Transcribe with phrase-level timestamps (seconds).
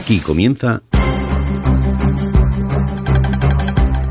[0.00, 0.80] Aquí comienza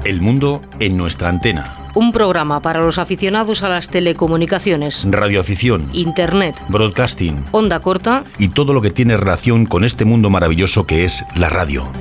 [0.05, 1.73] El mundo en nuestra antena.
[1.95, 8.73] Un programa para los aficionados a las telecomunicaciones, Radioafición, Internet, broadcasting onda corta y todo
[8.73, 11.91] lo que tiene relación con este mundo maravilloso que es la radio.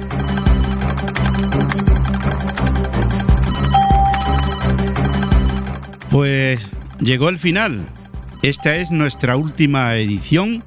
[6.11, 6.71] Pues
[7.01, 7.87] llegó el final.
[8.43, 10.63] Esta es nuestra última edición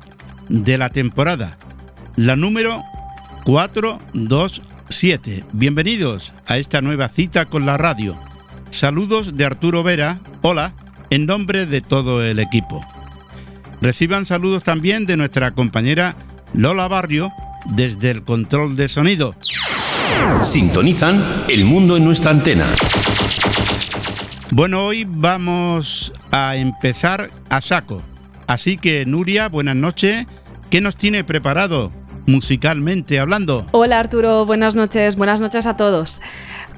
[0.49, 1.59] de la temporada,
[2.15, 2.83] la número
[3.43, 5.45] 427.
[5.53, 8.19] Bienvenidos a esta nueva cita con la radio.
[8.69, 10.73] Saludos de Arturo Vera, hola,
[11.09, 12.85] en nombre de todo el equipo.
[13.81, 16.15] Reciban saludos también de nuestra compañera
[16.53, 17.31] Lola Barrio
[17.65, 19.35] desde el control de sonido.
[20.43, 22.67] Sintonizan El mundo en nuestra antena.
[24.51, 28.03] Bueno, hoy vamos a empezar a saco.
[28.45, 30.27] Así que Nuria, buenas noches.
[30.69, 31.91] ¿Qué nos tiene preparado
[32.31, 33.67] musicalmente hablando?
[33.71, 36.21] Hola Arturo, buenas noches, buenas noches a todos.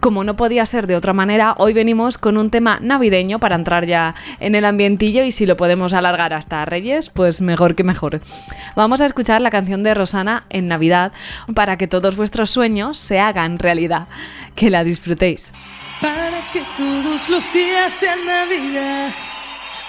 [0.01, 3.85] Como no podía ser de otra manera, hoy venimos con un tema navideño para entrar
[3.85, 8.19] ya en el ambientillo y si lo podemos alargar hasta Reyes, pues mejor que mejor.
[8.75, 11.13] Vamos a escuchar la canción de Rosana en Navidad
[11.55, 14.07] para que todos vuestros sueños se hagan realidad.
[14.55, 15.53] Que la disfrutéis.
[16.01, 19.11] Para que todos los días sean Navidad.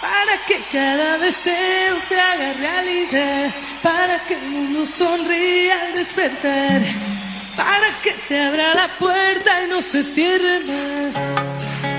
[0.04, 3.50] Para que cada deseo se haga realidad.
[3.82, 6.82] Para que el mundo sonría al despertar.
[7.56, 11.93] Para que se abra la puerta y no se cierre más.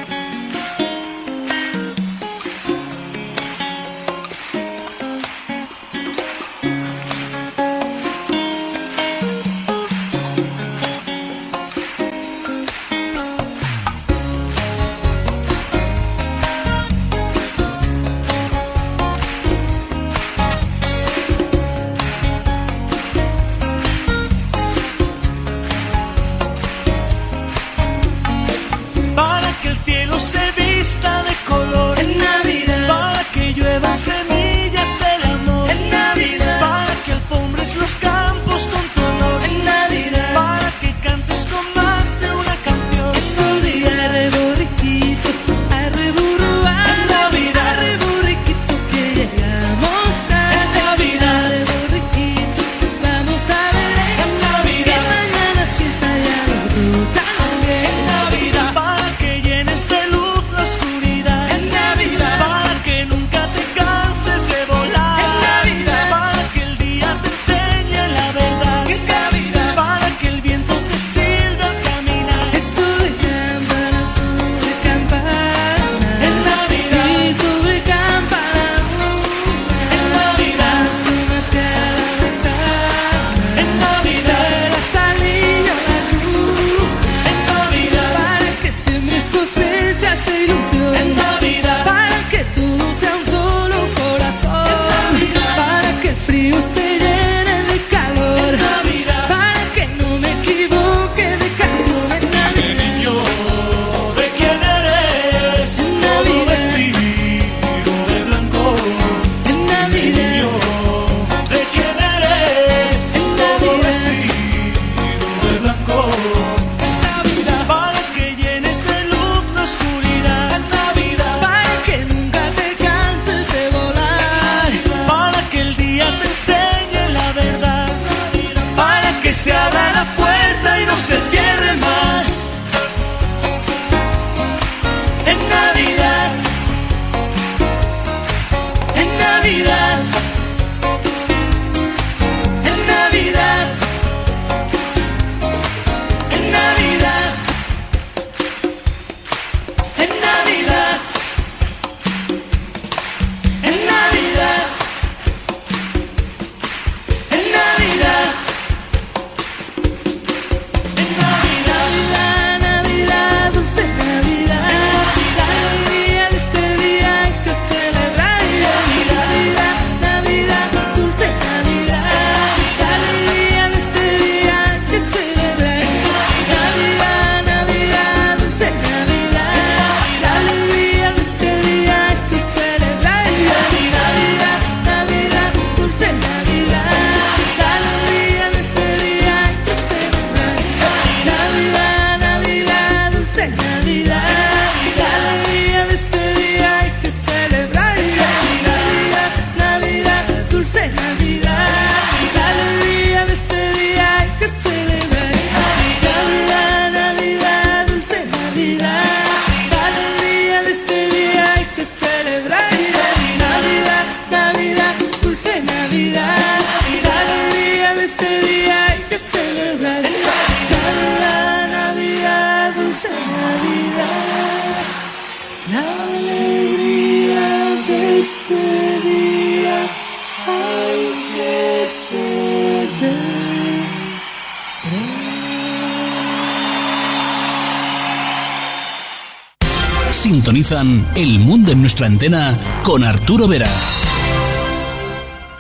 [240.72, 243.70] El Mundo en nuestra antena con Arturo Vera.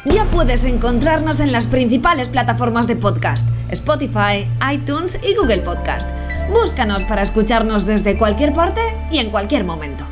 [0.05, 6.09] Ya puedes encontrarnos en las principales plataformas de podcast, Spotify, iTunes y Google Podcast.
[6.51, 8.81] Búscanos para escucharnos desde cualquier parte
[9.11, 10.04] y en cualquier momento.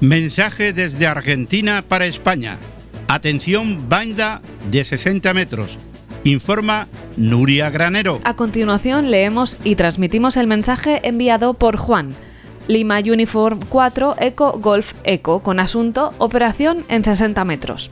[0.00, 2.56] Mensaje desde Argentina para España.
[3.08, 5.80] Atención, banda de 60 metros.
[6.22, 6.86] Informa
[7.16, 8.20] Nuria Granero.
[8.22, 12.14] A continuación leemos y transmitimos el mensaje enviado por Juan.
[12.68, 17.90] Lima Uniform 4 Eco Golf Eco con asunto Operación en 60 metros.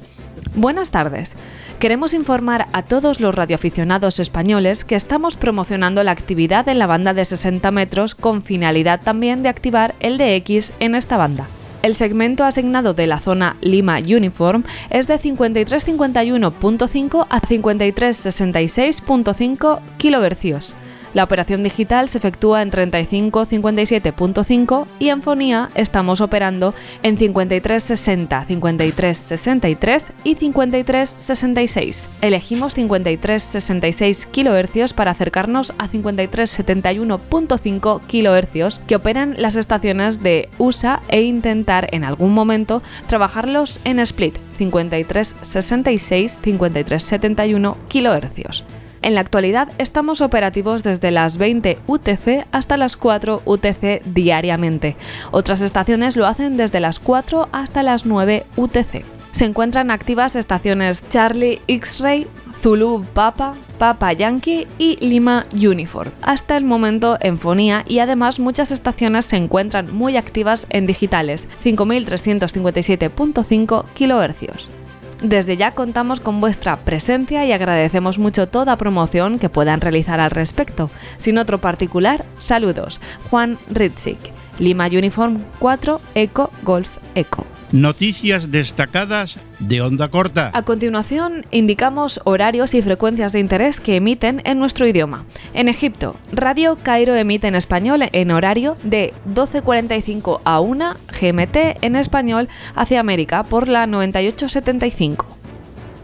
[0.55, 1.32] Buenas tardes.
[1.81, 7.14] Queremos informar a todos los radioaficionados españoles que estamos promocionando la actividad en la banda
[7.14, 11.49] de 60 metros con finalidad también de activar el DX en esta banda.
[11.86, 20.85] El segmento asignado de la zona Lima Uniform es de 5351.5 a 5366.5 kHz.
[21.16, 30.12] La operación digital se efectúa en 3557.5 y en fonía estamos operando en 5360, 5363
[30.24, 32.10] y 5366.
[32.20, 41.22] Elegimos 5366 kHz para acercarnos a 5371.5 kHz que operan las estaciones de USA e
[41.22, 48.64] intentar en algún momento trabajarlos en split 5366, 5371 kHz.
[49.06, 54.97] En la actualidad estamos operativos desde las 20 UTC hasta las 4 UTC diariamente.
[55.31, 59.05] Otras estaciones lo hacen desde las 4 hasta las 9 UTC.
[59.31, 62.26] Se encuentran activas estaciones Charlie X-Ray,
[62.61, 66.11] Zulu Papa, Papa Yankee y Lima Uniform.
[66.23, 71.49] Hasta el momento en fonía y además muchas estaciones se encuentran muy activas en digitales,
[71.62, 74.75] 5357.5 kHz.
[75.22, 80.30] Desde ya contamos con vuestra presencia y agradecemos mucho toda promoción que puedan realizar al
[80.30, 80.90] respecto.
[81.16, 83.00] Sin otro particular, saludos.
[83.30, 84.18] Juan Ritzik,
[84.58, 87.47] Lima Uniform 4 Eco Golf Eco.
[87.73, 90.50] Noticias destacadas de onda corta.
[90.55, 95.25] A continuación, indicamos horarios y frecuencias de interés que emiten en nuestro idioma.
[95.53, 101.97] En Egipto, Radio Cairo emite en español en horario de 12.45 a 1 GMT en
[101.97, 105.26] español hacia América por la 9875.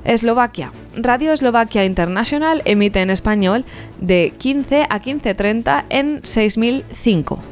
[0.05, 0.73] Eslovaquia.
[0.97, 3.65] Radio Eslovaquia International emite en español
[4.01, 7.52] de 15 a 15.30 en 6005.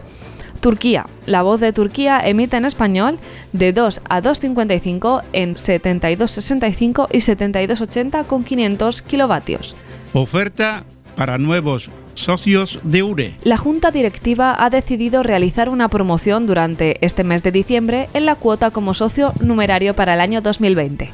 [0.60, 1.06] Turquía.
[1.26, 3.18] La voz de Turquía emite en español
[3.52, 9.74] de 2 a 2.55 en 72.65 y 72.80 con 500 kilovatios.
[10.12, 10.84] Oferta
[11.16, 13.34] para nuevos socios de URE.
[13.42, 18.34] La Junta Directiva ha decidido realizar una promoción durante este mes de diciembre en la
[18.34, 21.10] cuota como socio numerario para el año 2020.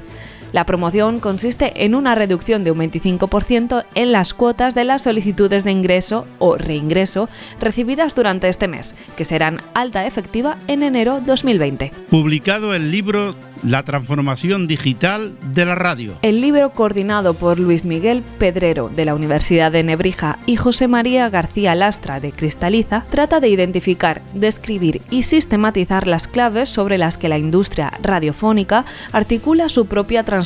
[0.57, 5.65] La promoción consiste en una reducción de un 25% en las cuotas de las solicitudes
[5.65, 7.29] de ingreso o reingreso
[7.61, 11.93] recibidas durante este mes, que serán alta efectiva en enero 2020.
[12.09, 16.15] Publicado el libro La transformación digital de la radio.
[16.23, 21.29] El libro coordinado por Luis Miguel Pedrero de la Universidad de Nebrija y José María
[21.29, 27.29] García Lastra de Cristaliza trata de identificar, describir y sistematizar las claves sobre las que
[27.29, 30.46] la industria radiofónica articula su propia transformación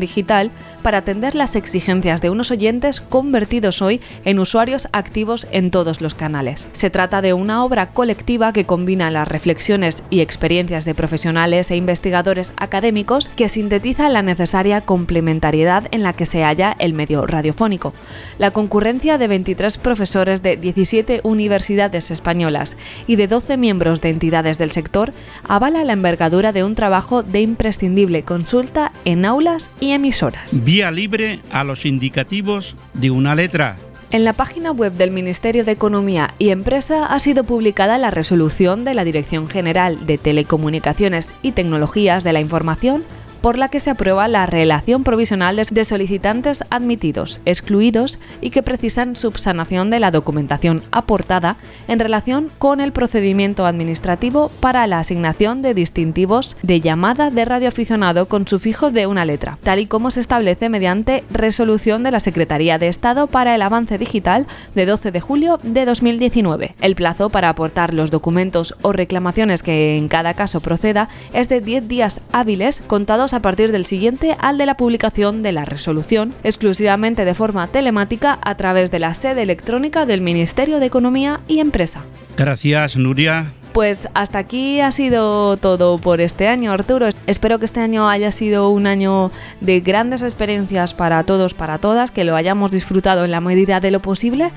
[0.00, 0.50] digital
[0.82, 6.14] para atender las exigencias de unos oyentes convertidos hoy en usuarios activos en todos los
[6.14, 6.68] canales.
[6.72, 11.76] Se trata de una obra colectiva que combina las reflexiones y experiencias de profesionales e
[11.76, 17.92] investigadores académicos que sintetiza la necesaria complementariedad en la que se halla el medio radiofónico.
[18.38, 22.76] La concurrencia de 23 profesores de 17 universidades españolas
[23.06, 25.12] y de 12 miembros de entidades del sector
[25.46, 30.64] avala la envergadura de un trabajo de imprescindible consulta en aulas y emisoras.
[30.64, 33.76] Vía libre a los indicativos de una letra.
[34.10, 38.84] En la página web del Ministerio de Economía y Empresa ha sido publicada la resolución
[38.84, 43.04] de la Dirección General de Telecomunicaciones y Tecnologías de la Información
[43.40, 49.16] por la que se aprueba la relación provisional de solicitantes admitidos, excluidos y que precisan
[49.16, 51.56] subsanación de la documentación aportada
[51.88, 58.26] en relación con el procedimiento administrativo para la asignación de distintivos de llamada de radioaficionado
[58.26, 62.78] con sufijo de una letra, tal y como se establece mediante resolución de la Secretaría
[62.78, 66.74] de Estado para el Avance Digital de 12 de julio de 2019.
[66.80, 71.60] El plazo para aportar los documentos o reclamaciones que en cada caso proceda es de
[71.60, 76.34] 10 días hábiles contados a partir del siguiente al de la publicación de la resolución,
[76.44, 81.60] exclusivamente de forma telemática a través de la sede electrónica del Ministerio de Economía y
[81.60, 82.04] Empresa.
[82.36, 83.46] Gracias, Nuria.
[83.78, 87.10] Pues hasta aquí ha sido todo por este año, Arturo.
[87.28, 89.30] Espero que este año haya sido un año
[89.60, 93.92] de grandes experiencias para todos, para todas, que lo hayamos disfrutado en la medida de
[93.92, 94.50] lo posible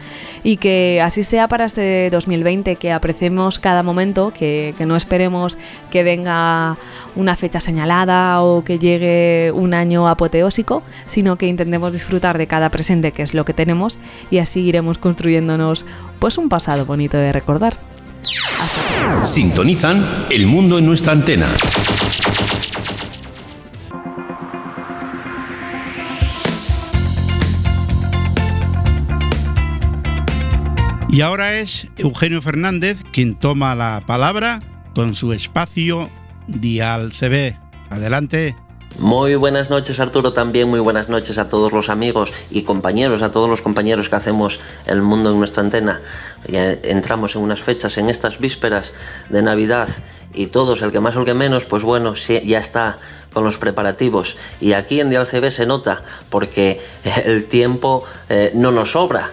[0.43, 5.55] y que así sea para este 2020, que apreciemos cada momento, que, que no esperemos
[5.91, 6.77] que venga
[7.15, 12.69] una fecha señalada o que llegue un año apoteósico, sino que intentemos disfrutar de cada
[12.69, 13.99] presente, que es lo que tenemos,
[14.31, 15.85] y así iremos construyéndonos
[16.17, 17.77] pues un pasado bonito de recordar.
[19.23, 21.47] Sintonizan El Mundo en nuestra antena.
[31.09, 34.61] Y ahora es Eugenio Fernández quien toma la palabra
[34.95, 36.09] con su espacio
[36.47, 37.57] Dial CB.
[37.89, 38.55] Adelante.
[38.99, 43.31] Muy buenas noches Arturo, también muy buenas noches a todos los amigos y compañeros, a
[43.31, 46.01] todos los compañeros que hacemos el mundo en nuestra antena.
[46.47, 48.93] Entramos en unas fechas, en estas vísperas
[49.29, 49.87] de Navidad
[50.33, 52.99] y todos, el que más o el que menos, pues bueno, ya está
[53.33, 54.37] con los preparativos.
[54.59, 56.81] Y aquí en Dial se nota porque
[57.25, 59.31] el tiempo eh, no nos sobra.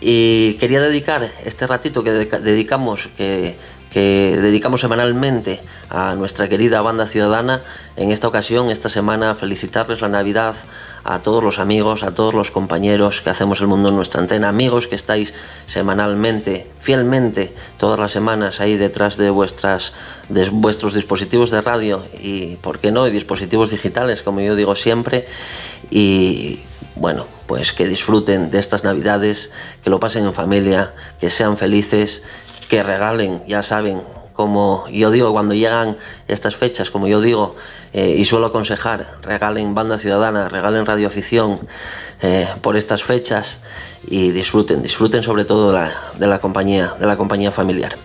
[0.00, 3.58] Y quería dedicar este ratito que dedicamos, que
[3.94, 7.62] que dedicamos semanalmente a nuestra querida banda ciudadana.
[7.94, 10.56] En esta ocasión, esta semana, felicitarles la Navidad
[11.04, 14.48] a todos los amigos, a todos los compañeros que hacemos el mundo en nuestra antena,
[14.48, 15.32] amigos que estáis
[15.66, 19.92] semanalmente, fielmente, todas las semanas ahí detrás de, vuestras,
[20.28, 24.74] de vuestros dispositivos de radio y, ¿por qué no?, y dispositivos digitales, como yo digo
[24.74, 25.28] siempre.
[25.88, 26.58] Y
[26.96, 32.22] bueno, pues que disfruten de estas navidades, que lo pasen en familia, que sean felices
[32.74, 34.02] que regalen, ya saben,
[34.32, 37.54] como yo digo, cuando llegan estas fechas, como yo digo,
[37.92, 41.60] eh, y suelo aconsejar, regalen banda ciudadana, regalen radioafición
[42.20, 43.60] eh, por estas fechas
[44.08, 47.96] y disfruten, disfruten sobre todo de la, de la compañía, de la compañía familiar.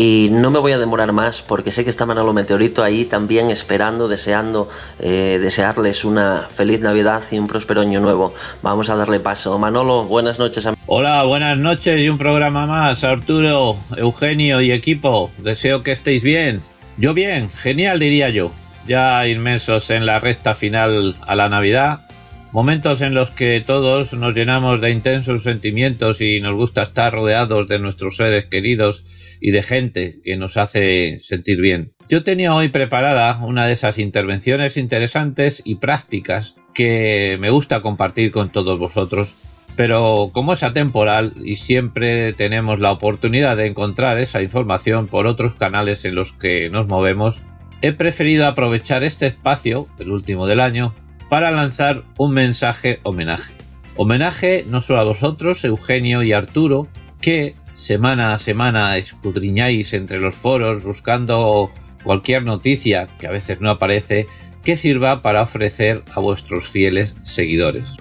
[0.00, 3.50] Y no me voy a demorar más porque sé que está Manolo Meteorito ahí también
[3.50, 4.68] esperando, deseando,
[5.00, 8.32] eh, desearles una feliz Navidad y un próspero año nuevo.
[8.62, 9.58] Vamos a darle paso.
[9.58, 10.68] Manolo, buenas noches.
[10.86, 13.02] Hola, buenas noches y un programa más.
[13.02, 16.62] Arturo, Eugenio y equipo, deseo que estéis bien.
[16.96, 18.52] Yo bien, genial diría yo.
[18.86, 22.06] Ya inmensos en la recta final a la Navidad.
[22.52, 27.66] Momentos en los que todos nos llenamos de intensos sentimientos y nos gusta estar rodeados
[27.66, 29.02] de nuestros seres queridos
[29.40, 31.92] y de gente que nos hace sentir bien.
[32.08, 38.32] Yo tenía hoy preparada una de esas intervenciones interesantes y prácticas que me gusta compartir
[38.32, 39.36] con todos vosotros,
[39.76, 45.54] pero como es atemporal y siempre tenemos la oportunidad de encontrar esa información por otros
[45.54, 47.40] canales en los que nos movemos,
[47.80, 50.94] he preferido aprovechar este espacio, el último del año,
[51.28, 53.52] para lanzar un mensaje homenaje.
[53.96, 56.88] Homenaje no solo a vosotros, Eugenio y Arturo,
[57.20, 61.70] que semana a semana escudriñáis entre los foros buscando
[62.02, 64.26] cualquier noticia que a veces no aparece
[64.64, 67.94] que sirva para ofrecer a vuestros fieles seguidores.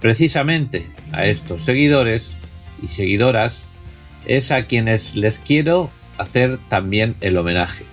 [0.00, 2.36] Precisamente a estos seguidores
[2.82, 3.64] y seguidoras
[4.26, 7.84] es a quienes les quiero hacer también el homenaje.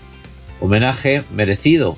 [0.60, 1.98] Homenaje merecido,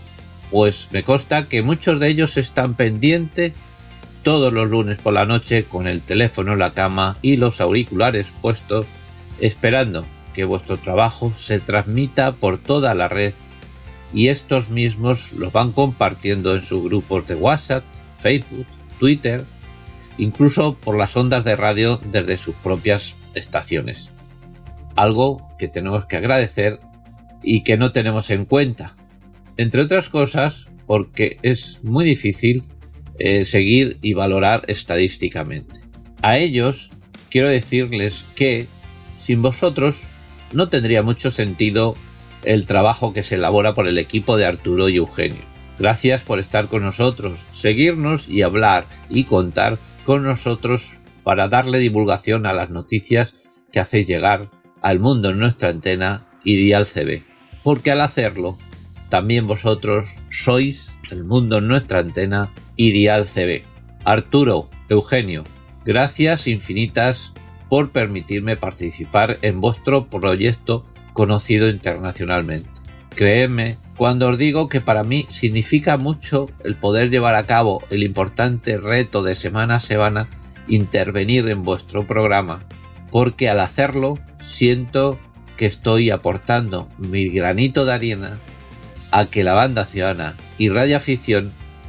[0.52, 3.54] pues me consta que muchos de ellos están pendientes
[4.22, 8.28] todos los lunes por la noche con el teléfono en la cama y los auriculares
[8.42, 8.86] puestos
[9.42, 13.34] esperando que vuestro trabajo se transmita por toda la red
[14.14, 17.84] y estos mismos los van compartiendo en sus grupos de WhatsApp,
[18.20, 18.68] Facebook,
[19.00, 19.44] Twitter,
[20.18, 24.10] incluso por las ondas de radio desde sus propias estaciones.
[24.96, 26.80] Algo que tenemos que agradecer
[27.42, 28.94] y que no tenemos en cuenta.
[29.58, 32.66] Entre otras cosas, porque es muy difícil
[33.18, 35.80] eh, seguir y valorar estadísticamente.
[36.22, 36.90] A ellos
[37.30, 38.68] quiero decirles que
[39.22, 40.08] sin vosotros
[40.54, 41.96] no tendría mucho sentido
[42.44, 45.42] el trabajo que se elabora por el equipo de Arturo y Eugenio.
[45.78, 52.46] Gracias por estar con nosotros, seguirnos y hablar y contar con nosotros para darle divulgación
[52.46, 53.36] a las noticias
[53.72, 54.50] que hacéis llegar
[54.82, 57.24] al mundo en nuestra antena y Dial CB.
[57.64, 58.58] Porque al hacerlo,
[59.10, 63.64] también vosotros sois el mundo en nuestra antena y Dial CB.
[64.04, 65.44] Arturo, Eugenio,
[65.86, 67.34] gracias infinitas
[67.72, 72.70] por permitirme participar en vuestro proyecto conocido internacionalmente.
[73.16, 78.04] Creedme cuando os digo que para mí significa mucho el poder llevar a cabo el
[78.04, 80.28] importante reto de semana a semana
[80.68, 82.66] intervenir en vuestro programa,
[83.10, 85.18] porque al hacerlo siento
[85.56, 88.40] que estoy aportando mi granito de arena
[89.12, 91.00] a que la banda ciudadana y radio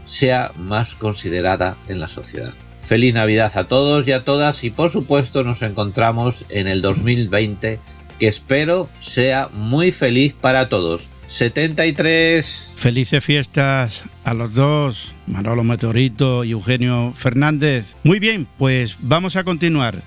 [0.04, 2.54] sea más considerada en la sociedad.
[2.82, 7.80] Feliz Navidad a todos y a todas y por supuesto nos encontramos en el 2020
[8.18, 11.08] que espero sea muy feliz para todos.
[11.28, 12.72] 73.
[12.76, 17.96] Felices fiestas a los dos, Manolo Meteorito y Eugenio Fernández.
[18.04, 20.02] Muy bien, pues vamos a continuar.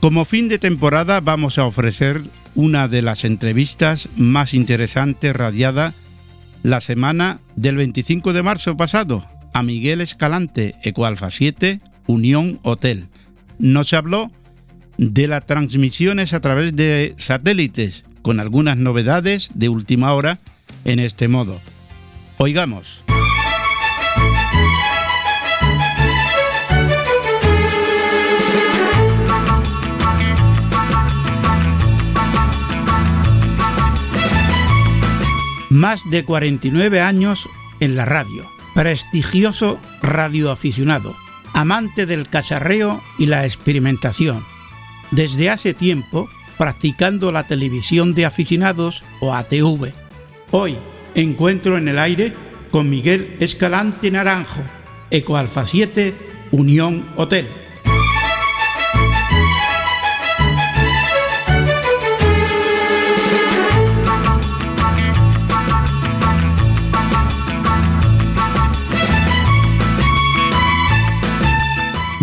[0.00, 2.22] Como fin de temporada vamos a ofrecer
[2.56, 5.94] una de las entrevistas más interesantes radiada
[6.62, 13.08] la semana del 25 de marzo pasado a Miguel Escalante, Ecoalfa 7, Unión Hotel.
[13.58, 14.30] Nos habló
[14.98, 20.40] de las transmisiones a través de satélites, con algunas novedades de última hora
[20.84, 21.60] en este modo.
[22.38, 23.00] Oigamos.
[35.70, 37.48] Más de 49 años
[37.80, 38.48] en la radio.
[38.74, 41.14] Prestigioso radioaficionado.
[41.56, 44.44] Amante del cacharreo y la experimentación.
[45.10, 49.94] Desde hace tiempo practicando la televisión de aficionados o ATV
[50.50, 50.76] Hoy
[51.14, 52.34] encuentro en el aire
[52.70, 54.60] con Miguel Escalante Naranjo,
[55.10, 56.12] Ecoalfa 7,
[56.50, 57.48] Unión Hotel.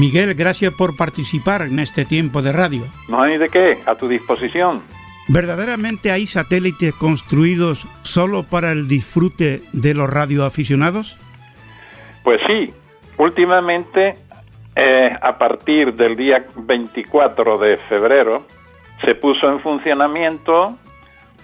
[0.04, 2.84] Miguel, gracias por participar en este tiempo de radio.
[3.08, 4.84] No hay de qué, a tu disposición.
[5.30, 11.18] ¿Verdaderamente hay satélites construidos solo para el disfrute de los radioaficionados?
[12.22, 12.74] Pues sí,
[13.18, 14.18] últimamente,
[14.76, 18.46] eh, a partir del día 24 de febrero,
[19.06, 20.78] se puso en funcionamiento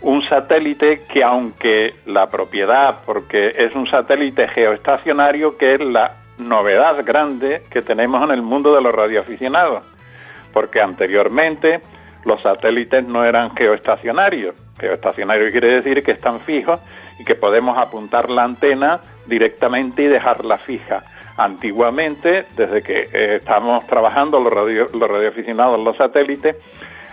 [0.02, 7.04] un satélite que aunque la propiedad, porque es un satélite geoestacionario, que es la novedad
[7.06, 9.84] grande que tenemos en el mundo de los radioaficionados,
[10.54, 11.82] porque anteriormente
[12.25, 14.56] los satélites no eran geoestacionarios.
[14.80, 16.80] Geoestacionario quiere decir que están fijos
[17.19, 21.04] y que podemos apuntar la antena directamente y dejarla fija.
[21.38, 23.41] Antiguamente, desde que eh,
[23.88, 26.56] trabajando los, radio, los radioaficionados, los satélites,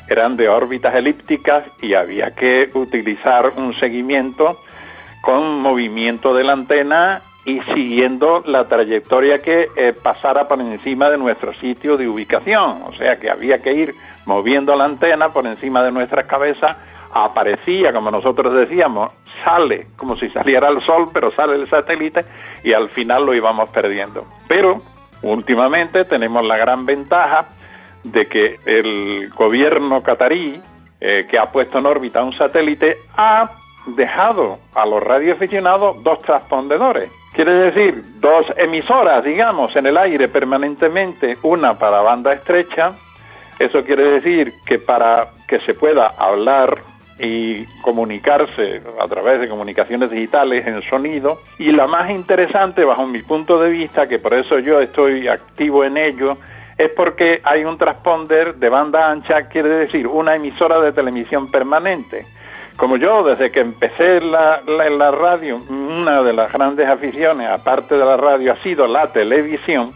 [0.09, 4.61] eran de órbitas elípticas y había que utilizar un seguimiento
[5.21, 11.17] con movimiento de la antena y siguiendo la trayectoria que eh, pasara por encima de
[11.17, 12.83] nuestro sitio de ubicación.
[12.85, 13.95] O sea que había que ir
[14.27, 16.77] moviendo la antena por encima de nuestras cabezas,
[17.15, 19.13] aparecía, como nosotros decíamos,
[19.45, 22.25] sale como si saliera el sol, pero sale el satélite
[22.65, 24.27] y al final lo íbamos perdiendo.
[24.49, 24.83] Pero
[25.23, 27.47] últimamente tenemos la gran ventaja
[28.03, 30.61] de que el gobierno catarí,
[31.01, 33.53] eh, que ha puesto en órbita un satélite, ha
[33.87, 37.09] dejado a los radioaficionados dos transpondedores.
[37.37, 42.95] Quiere decir, dos emisoras, digamos, en el aire permanentemente, una para banda estrecha
[43.59, 46.79] eso quiere decir que para que se pueda hablar
[47.19, 51.39] y comunicarse a través de comunicaciones digitales en sonido.
[51.59, 55.85] Y la más interesante, bajo mi punto de vista, que por eso yo estoy activo
[55.85, 56.37] en ello,
[56.77, 62.27] es porque hay un transponder de banda ancha, quiere decir una emisora de televisión permanente.
[62.77, 68.05] Como yo, desde que empecé la, la radio, una de las grandes aficiones, aparte de
[68.05, 69.93] la radio, ha sido la televisión,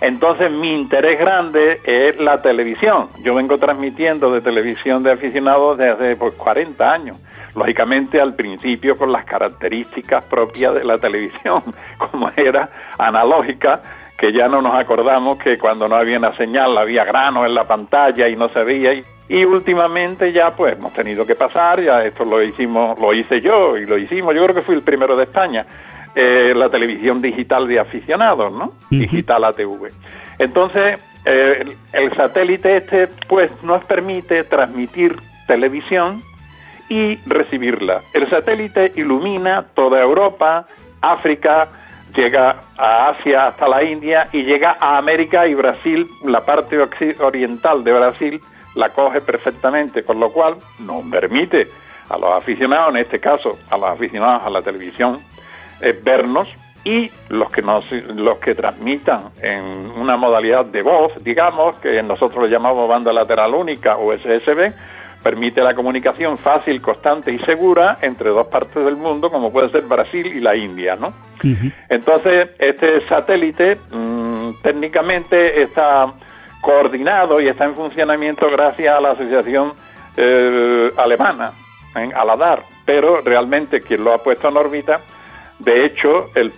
[0.00, 3.08] entonces mi interés grande es la televisión.
[3.22, 7.16] Yo vengo transmitiendo de televisión de aficionados desde pues, 40 años.
[7.54, 11.62] Lógicamente al principio con las características propias de la televisión,
[11.98, 13.82] como era analógica,
[14.16, 17.64] que ya no nos acordamos que cuando no había una señal había grano en la
[17.64, 18.94] pantalla y no se veía.
[18.94, 19.04] Y,
[19.44, 23.86] últimamente ya pues hemos tenido que pasar, ya esto lo hicimos, lo hice yo y
[23.86, 25.64] lo hicimos, yo creo que fui el primero de España
[26.16, 28.72] eh, la televisión digital de aficionados, ¿no?
[28.90, 29.92] Digital ATV.
[30.40, 35.16] Entonces, eh, el satélite este, pues, nos permite transmitir
[35.46, 36.20] televisión
[36.88, 38.02] y recibirla.
[38.12, 40.66] El satélite ilumina toda Europa,
[41.00, 41.68] África,
[42.16, 46.76] llega a Asia hasta la India y llega a América y Brasil, la parte
[47.20, 48.40] oriental de Brasil
[48.74, 51.68] la coge perfectamente, con lo cual nos permite
[52.08, 55.20] a los aficionados, en este caso a los aficionados a la televisión,
[55.80, 56.48] es vernos
[56.84, 62.42] y los que nos, los que transmitan en una modalidad de voz, digamos, que nosotros
[62.42, 64.72] lo llamamos banda lateral única o SSB,
[65.22, 69.82] permite la comunicación fácil, constante y segura entre dos partes del mundo, como puede ser
[69.82, 71.12] Brasil y la India, ¿no?
[71.88, 76.12] Entonces, este satélite mm, técnicamente está
[76.60, 79.72] coordinado y está en funcionamiento gracias a la Asociación
[80.16, 81.52] eh, Alemana,
[81.94, 85.00] en Aladar, pero realmente quien lo ha puesto en órbita,
[85.60, 86.52] de hecho, el,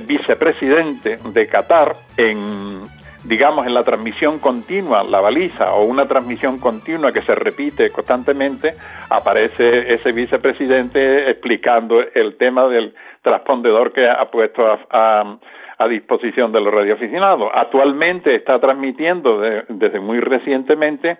[0.00, 2.88] vicepresidente de Qatar en
[3.24, 8.74] digamos, en la transmisión continua, la baliza o una transmisión continua que se repite constantemente,
[9.10, 15.36] aparece ese vicepresidente explicando el tema del transpondedor que ha puesto a,
[15.86, 17.50] disposición de los radioaficionados.
[17.54, 21.18] Actualmente está transmitiendo desde muy recientemente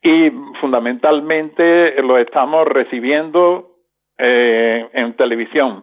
[0.00, 3.76] y fundamentalmente lo estamos recibiendo
[4.16, 5.82] eh, en televisión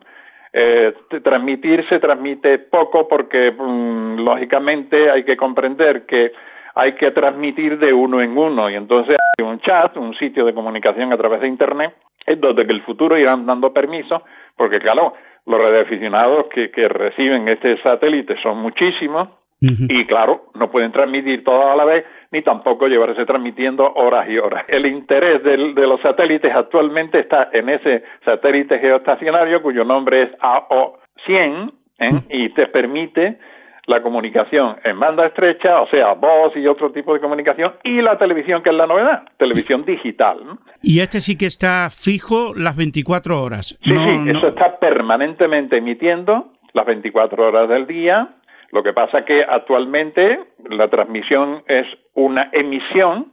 [0.60, 6.32] eh, transmitir se transmite poco porque mm, lógicamente hay que comprender que
[6.73, 10.53] hay que transmitir de uno en uno y entonces hay un chat, un sitio de
[10.53, 11.93] comunicación a través de internet,
[12.25, 14.23] en donde que el futuro irán dando permiso,
[14.56, 15.13] porque claro,
[15.48, 19.30] los radioaficionados que, que reciben este satélite son muchísimos
[19.60, 24.38] y claro, no pueden transmitir todo a la vez, ni tampoco llevarse transmitiendo horas y
[24.38, 24.66] horas.
[24.68, 31.74] El interés de los satélites actualmente está en ese satélite geoestacionario cuyo nombre es AO100
[32.00, 32.12] ¿eh?
[32.30, 33.40] y te permite
[33.88, 38.17] la comunicación en banda estrecha, o sea, voz y otro tipo de comunicación, y la
[38.17, 40.39] televisión, que es la novedad, televisión digital.
[40.82, 43.78] Y este sí que está fijo las 24 horas.
[43.82, 48.36] Sí, sí, eso está permanentemente emitiendo las 24 horas del día,
[48.71, 53.32] lo que pasa que actualmente la transmisión es una emisión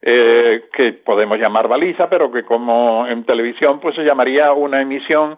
[0.00, 5.36] eh, que podemos llamar baliza, pero que como en televisión pues se llamaría una emisión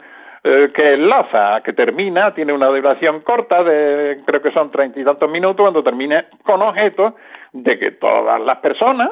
[0.48, 5.04] eh, que enlaza, que termina, tiene una duración corta de creo que son treinta y
[5.04, 7.16] tantos minutos cuando termine con objeto
[7.52, 9.10] de que todas las personas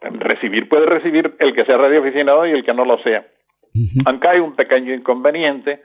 [0.00, 3.26] recibir puede recibir el que sea radioaficionado y el que no lo sea.
[4.06, 5.82] Aunque hay un pequeño inconveniente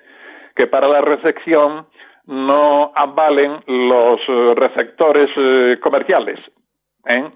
[0.55, 1.87] que para la recepción
[2.25, 6.39] no avalen los eh, receptores eh, comerciales,
[7.05, 7.29] ¿eh?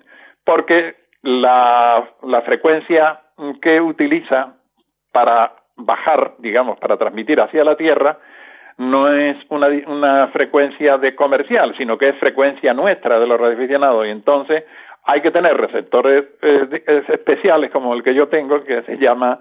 [0.43, 2.07] porque la,
[2.45, 3.21] frecuencia
[3.61, 4.55] que utiliza
[5.11, 8.17] para bajar, digamos, para transmitir hacia la Tierra,
[8.77, 14.05] no es una, una frecuencia de comercial, sino que es frecuencia nuestra de los radioaficionados.
[14.05, 14.63] Y entonces
[15.03, 16.25] hay que tener receptores
[17.07, 19.39] especiales como el que yo tengo, que se llama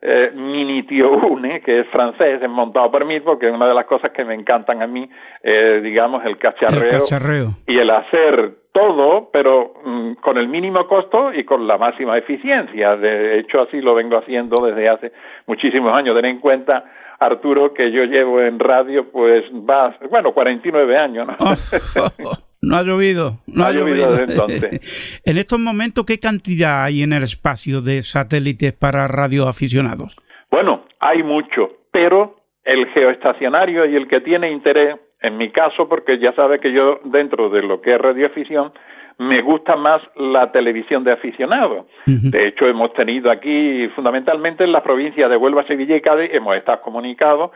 [0.00, 3.74] eh, Mini Tío Une, que es francés, es montado por mí, porque es una de
[3.74, 5.08] las cosas que me encantan a mí,
[5.42, 11.44] eh, digamos, el cacharreo, y el hacer todo, pero mm, con el mínimo costo y
[11.44, 12.96] con la máxima eficiencia.
[12.96, 15.12] De hecho, así lo vengo haciendo desde hace
[15.46, 16.16] muchísimos años.
[16.16, 16.84] Ten en cuenta,
[17.20, 21.36] Arturo, que yo llevo en radio, pues va, bueno, 49 años, ¿no?
[22.66, 24.18] No ha llovido, no, ha, llovido.
[24.18, 25.20] entonces.
[25.24, 30.16] en estos momentos, ¿qué cantidad hay en el espacio de satélites para radioaficionados?
[30.50, 36.18] Bueno, hay mucho, pero el geoestacionario y el que tiene interés, en mi caso, porque
[36.18, 38.72] ya sabe que yo dentro de lo que es radioafición,
[39.18, 41.86] me gusta más la televisión de aficionados.
[42.04, 46.56] De hecho, hemos tenido aquí, fundamentalmente en las provincias de Huelva, Sevilla y Cádiz, hemos
[46.56, 47.52] estado comunicados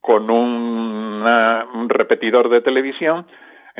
[0.00, 3.26] con un repetidor de televisión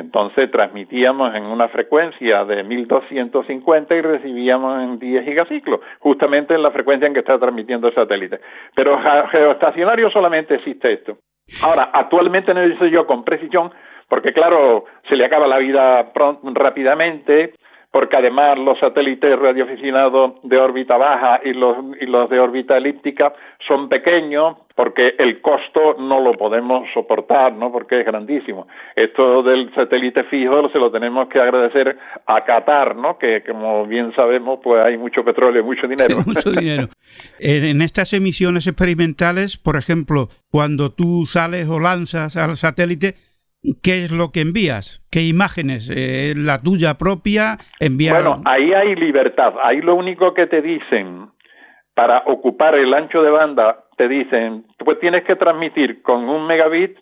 [0.01, 6.71] entonces transmitíamos en una frecuencia de 1250 y recibíamos en 10 gigaciclos, justamente en la
[6.71, 8.41] frecuencia en que está transmitiendo el satélite.
[8.75, 8.99] Pero
[9.31, 11.19] geoestacionario solamente existe esto.
[11.63, 13.73] Ahora, actualmente no lo yo con precisión,
[14.09, 17.55] porque claro, se le acaba la vida rápidamente,
[17.91, 23.33] porque además los satélites radioaficionados de órbita baja y los, y los de órbita elíptica
[23.67, 27.73] son pequeños, porque el costo no lo podemos soportar, ¿no?
[27.73, 28.69] Porque es grandísimo.
[28.95, 33.19] Esto del satélite fijo se lo tenemos que agradecer a Qatar, ¿no?
[33.19, 36.23] Que como bien sabemos, pues hay mucho petróleo y mucho dinero.
[36.25, 36.89] mucho dinero.
[37.41, 43.15] En estas emisiones experimentales, por ejemplo, cuando tú sales o lanzas al satélite,
[43.83, 45.03] ¿Qué es lo que envías?
[45.11, 45.91] ¿Qué imágenes?
[45.95, 47.59] Eh, ¿La tuya propia?
[47.79, 48.23] Enviar...
[48.23, 49.55] Bueno, ahí hay libertad.
[49.63, 51.29] Ahí lo único que te dicen
[51.95, 56.97] para ocupar el ancho de banda, te dicen, pues tienes que transmitir con un megabit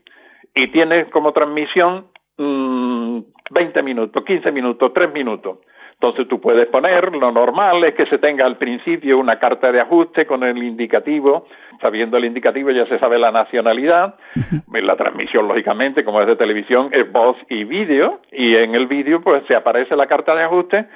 [0.55, 5.59] y tienes como transmisión 20 mm, minutos, 15 minutos, 3 minutos.
[6.01, 9.81] Entonces tú puedes poner, lo normal es que se tenga al principio una carta de
[9.81, 11.47] ajuste con el indicativo,
[11.81, 14.15] sabiendo el indicativo ya se sabe la nacionalidad,
[14.71, 18.21] la transmisión lógicamente como es de televisión es voz y vídeo.
[18.31, 20.87] Y en el vídeo pues se aparece la carta de ajuste.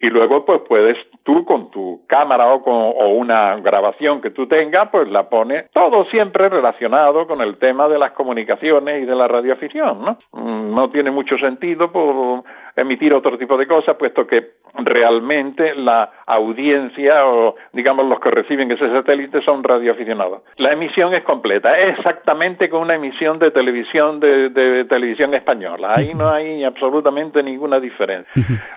[0.00, 4.46] Y luego pues puedes tú con tu cámara o con o una grabación que tú
[4.46, 5.70] tengas, pues la pones.
[5.72, 10.18] Todo siempre relacionado con el tema de las comunicaciones y de la radioafición, ¿no?
[10.32, 12.44] Mm, no tiene mucho sentido por
[12.80, 18.70] emitir otro tipo de cosas, puesto que realmente la audiencia o digamos los que reciben
[18.70, 20.42] ese satélite son radioaficionados.
[20.58, 25.94] La emisión es completa, es exactamente como una emisión de televisión de, de televisión española.
[25.96, 28.32] Ahí no hay absolutamente ninguna diferencia.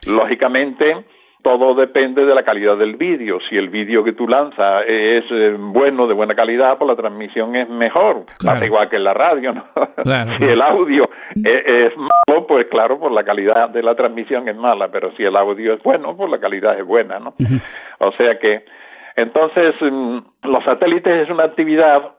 [0.07, 1.05] Lógicamente,
[1.41, 3.39] todo depende de la calidad del vídeo.
[3.49, 7.55] Si el vídeo que tú lanzas es eh, bueno, de buena calidad, pues la transmisión
[7.55, 8.25] es mejor.
[8.43, 9.65] Pasa igual que en la radio, ¿no?
[10.37, 11.09] si el audio
[11.43, 15.35] es, malo, pues claro, pues la calidad de la transmisión es mala, pero si el
[15.35, 17.33] audio es bueno, pues la calidad es buena, ¿no?
[17.99, 18.65] O sea que,
[19.15, 22.11] entonces, mm, los satélites es una actividad,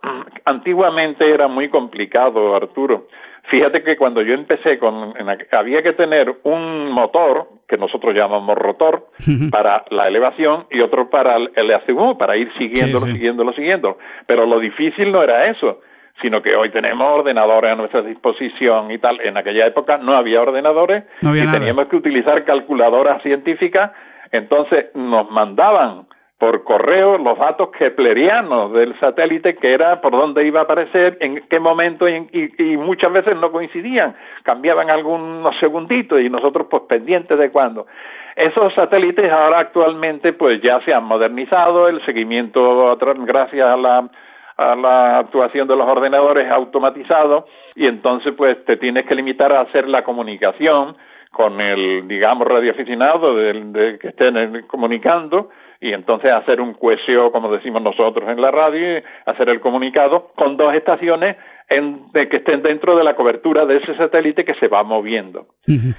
[0.45, 3.07] antiguamente era muy complicado, Arturo
[3.45, 5.15] Fíjate que cuando yo empecé con,
[5.51, 9.07] había que tener un motor, que nosotros llamamos rotor,
[9.51, 11.73] para la elevación y otro para el, el
[12.19, 13.97] para ir siguiéndolo, siguiéndolo, siguiéndolo.
[14.27, 15.81] Pero lo difícil no era eso,
[16.21, 19.23] sino que hoy tenemos ordenadores a nuestra disposición y tal.
[19.23, 23.93] En aquella época no había ordenadores y teníamos que utilizar calculadoras científicas,
[24.33, 26.05] entonces nos mandaban
[26.43, 31.41] por correo los datos keplerianos del satélite, que era por dónde iba a aparecer, en
[31.49, 37.53] qué momento, y, muchas veces no coincidían, cambiaban algunos segunditos y nosotros pues pendientes de
[37.53, 37.87] cuándo.
[38.35, 45.69] Esos satélites ahora actualmente pues ya se han modernizado, el seguimiento gracias a la, actuación
[45.69, 50.97] de los ordenadores automatizado y entonces pues te tienes que limitar a hacer la comunicación
[51.31, 55.51] con el, digamos, radioaficionado del, de que estén comunicando
[55.83, 60.57] y entonces hacer un cuesio, como decimos nosotros en la radio, hacer el comunicado con
[60.57, 61.37] dos estaciones
[61.69, 65.49] en, de que estén dentro de la cobertura de ese satélite que se va moviendo.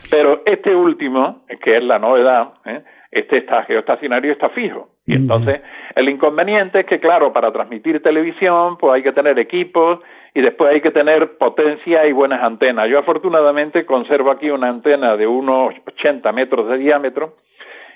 [0.09, 2.81] Pero este último, que es la novedad, ¿eh?
[3.11, 4.87] este está geoestacionario está fijo.
[5.05, 5.59] Y entonces
[5.95, 9.99] el inconveniente es que, claro, para transmitir televisión, pues hay que tener equipos
[10.33, 12.89] y después hay que tener potencia y buenas antenas.
[12.89, 17.35] Yo afortunadamente conservo aquí una antena de unos 80 metros de diámetro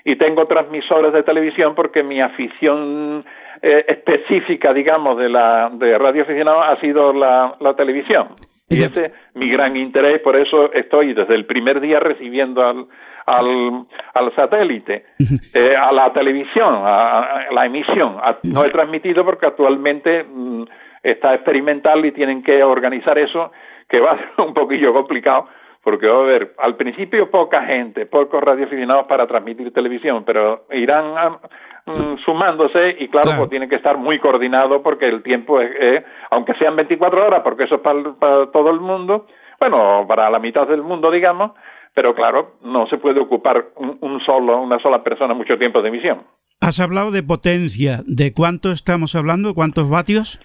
[0.04, 3.24] y tengo transmisores de televisión porque mi afición
[3.62, 8.28] eh, específica, digamos, de la de radio aficionado ha sido la, televisión.
[8.68, 12.86] Y ese es mi gran interés, por eso estoy desde el primer día recibiendo al,
[13.26, 15.06] al, satélite,
[15.54, 18.16] eh, a la televisión, a, la emisión.
[18.44, 20.64] no he transmitido porque actualmente mm,
[21.02, 23.52] está experimental y tienen que organizar eso,
[23.88, 25.48] que va a ser un poquillo complicado,
[25.82, 31.38] porque va a haber al principio poca gente, pocos radioaficionados para transmitir televisión, pero irán
[31.86, 36.54] mm, sumándose y claro, pues tiene que estar muy coordinado porque el tiempo es, aunque
[36.54, 39.26] sean 24 horas, porque eso es para, todo el mundo,
[39.60, 41.52] bueno, para la mitad del mundo, digamos,
[41.94, 46.22] pero claro, no se puede ocupar un, solo, una sola persona mucho tiempo de emisión.
[46.60, 49.54] Has hablado de potencia, ¿de cuánto estamos hablando?
[49.54, 50.40] ¿Cuántos vatios?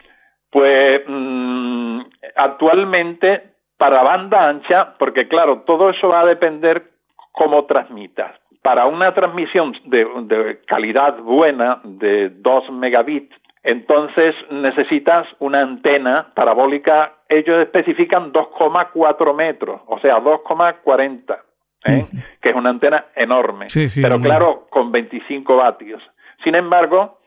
[0.51, 2.01] Pues mm,
[2.35, 3.52] actualmente
[3.83, 6.91] para banda ancha, porque claro, todo eso va a depender
[7.33, 8.31] cómo transmitas.
[8.61, 17.59] Para una transmisión de, calidad buena de 2 megabits, entonces necesitas una antena parabólica, ellos
[17.59, 21.37] especifican 2,4 metros, o sea, 2,40,
[21.83, 22.05] ¿eh?
[22.41, 23.67] que es una antena enorme,
[24.01, 26.01] pero claro, con 25 vatios.
[26.41, 27.19] Sin embargo,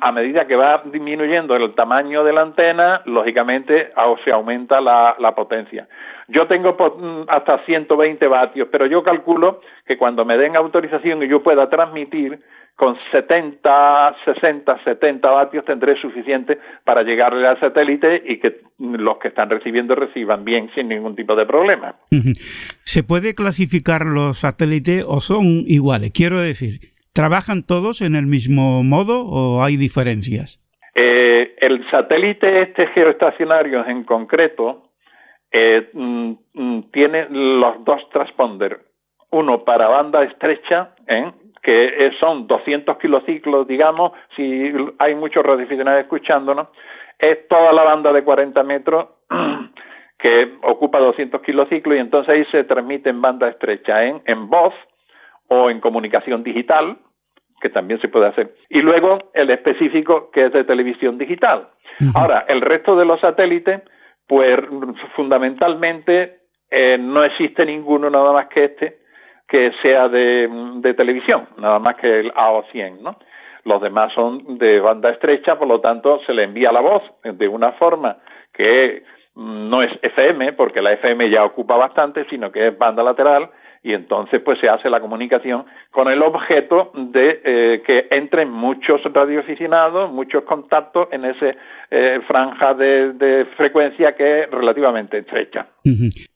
[0.00, 3.92] a medida que va disminuyendo el tamaño de la antena, lógicamente
[4.24, 5.88] se aumenta la, potencia.
[6.28, 11.28] Yo tengo mm, hasta 120 vatios, pero yo calculo que cuando me den autorización y
[11.28, 12.40] yo pueda transmitir,
[12.76, 19.28] con 70, 60, 70 vatios tendré suficiente para llegarle al satélite y que los que
[19.28, 21.96] están recibiendo reciban bien sin ningún tipo de problema.
[22.82, 26.10] ¿Se puede clasificar los satélites o son iguales?
[26.14, 30.60] Quiero decir, ¿Trabajan todos en el mismo modo o hay diferencias?
[30.94, 34.90] Eh, el satélite este geoestacionario en concreto
[35.50, 38.78] eh, mm, mm, tiene los dos transponders.
[39.30, 41.32] Uno para banda estrecha, ¿eh?
[41.62, 46.68] que son 200 kilociclos, digamos, si hay muchos radioaficionados escuchándonos,
[47.18, 49.08] es toda la banda de 40 metros
[50.18, 54.74] que ocupa 200 kilociclos y entonces ahí se transmite en banda estrecha, en voz,
[55.50, 56.96] o en comunicación digital,
[57.60, 58.54] que también se puede hacer.
[58.68, 61.68] Y luego el específico que es de televisión digital.
[62.14, 63.82] Ahora, el resto de los satélites,
[64.26, 64.58] pues
[65.16, 66.38] fundamentalmente
[66.70, 69.00] eh, no existe ninguno nada más que este
[69.48, 73.18] que sea de, de televisión, nada más que el AO100, ¿no?
[73.64, 77.48] Los demás son de banda estrecha, por lo tanto se le envía la voz de
[77.48, 78.18] una forma
[78.52, 79.02] que
[79.34, 83.50] no es FM, porque la FM ya ocupa bastante, sino que es banda lateral,
[83.82, 89.00] y entonces pues se hace la comunicación con el objeto de eh, que entren muchos
[89.12, 91.54] radioaficionados, muchos contactos en esa
[91.90, 95.66] eh, franja de, frecuencia que es relativamente estrecha.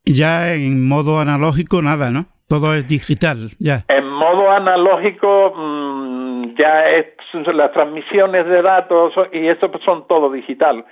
[0.04, 2.26] Ya en modo analógico nada, ¿no?
[2.48, 3.84] Todo es digital, ya.
[3.88, 7.06] En modo analógico mm, ya es,
[7.52, 10.84] las transmisiones de datos y eso son todo digital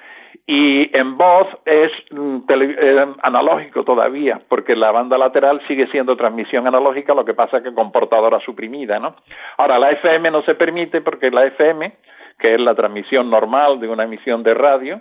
[0.46, 6.66] y en voz es mm, eh, analógico todavía, porque la banda lateral sigue siendo transmisión
[6.66, 9.16] analógica, lo que pasa que con portadora suprimida, ¿no?
[9.58, 11.92] Ahora, la FM no se permite porque la FM,
[12.38, 15.00] que es la transmisión normal de una emisión de radio,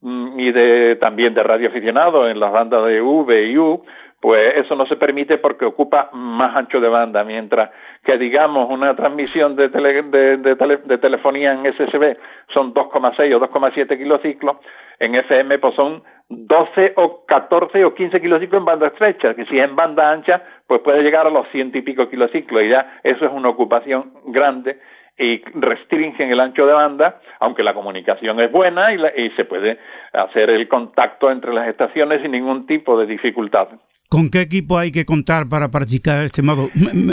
[0.00, 3.84] mm, y de, también de radio aficionado en las bandas de V y U,
[4.22, 7.70] pues eso no se permite porque ocupa más ancho de banda, mientras
[8.04, 12.16] que digamos una transmisión de, de, telefonía en SSB
[12.54, 14.58] son 2,6 o 2,7 kilociclos,
[15.00, 19.58] en FM pues son 12 o 14 o 15 kilociclos en banda estrecha, que si
[19.58, 23.00] es en banda ancha pues puede llegar a los ciento y pico kilociclos y ya
[23.02, 24.78] eso es una ocupación grande
[25.18, 29.80] y restringen el ancho de banda, aunque la comunicación es buena y, y se puede
[30.12, 33.66] hacer el contacto entre las estaciones sin ningún tipo de dificultad.
[34.12, 36.68] ¿Con qué equipo hay que contar para practicar este modo?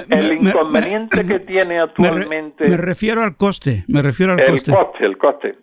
[0.09, 2.67] el inconveniente que tiene actualmente...
[2.67, 4.73] Me, refiero al coste, me refiero al el coste.
[4.73, 5.05] coste.
[5.05, 5.55] El coste,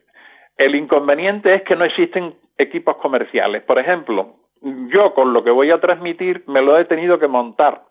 [0.56, 3.62] el inconveniente es que no existen equipos comerciales.
[3.64, 7.82] Por ejemplo, yo con lo que voy a transmitir me lo he tenido que montar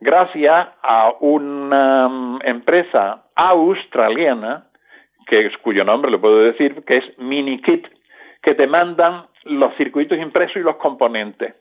[0.00, 4.68] gracias a una mm, empresa australiana,
[5.26, 7.86] que es, cuyo nombre le puedo decir, que es MiniKit,
[8.42, 11.54] que te mandan los circuitos impresos y los componentes.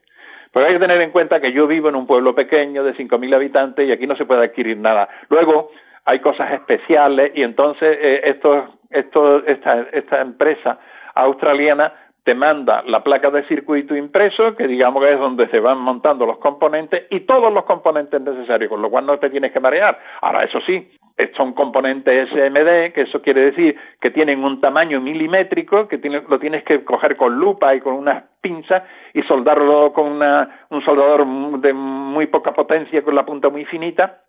[0.53, 3.35] Pero hay que tener en cuenta que yo vivo en un pueblo pequeño de 5.000
[3.35, 5.09] habitantes y aquí no se puede adquirir nada.
[5.29, 5.71] Luego
[6.05, 10.77] hay cosas especiales y entonces eh, esto, esto, esta, esta empresa
[11.15, 15.79] australiana te manda la placa de circuito impreso, que digamos que es donde se van
[15.79, 19.59] montando los componentes y todos los componentes necesarios, con lo cual no te tienes que
[19.59, 19.99] marear.
[20.21, 20.89] Ahora, eso sí,
[21.35, 26.63] son componentes SMD, que eso quiere decir que tienen un tamaño milimétrico, que lo tienes
[26.63, 28.83] que coger con lupa y con unas pinzas
[29.13, 30.21] y soldarlo con
[30.69, 31.27] un soldador
[31.59, 34.21] de muy poca potencia, con la punta muy finita,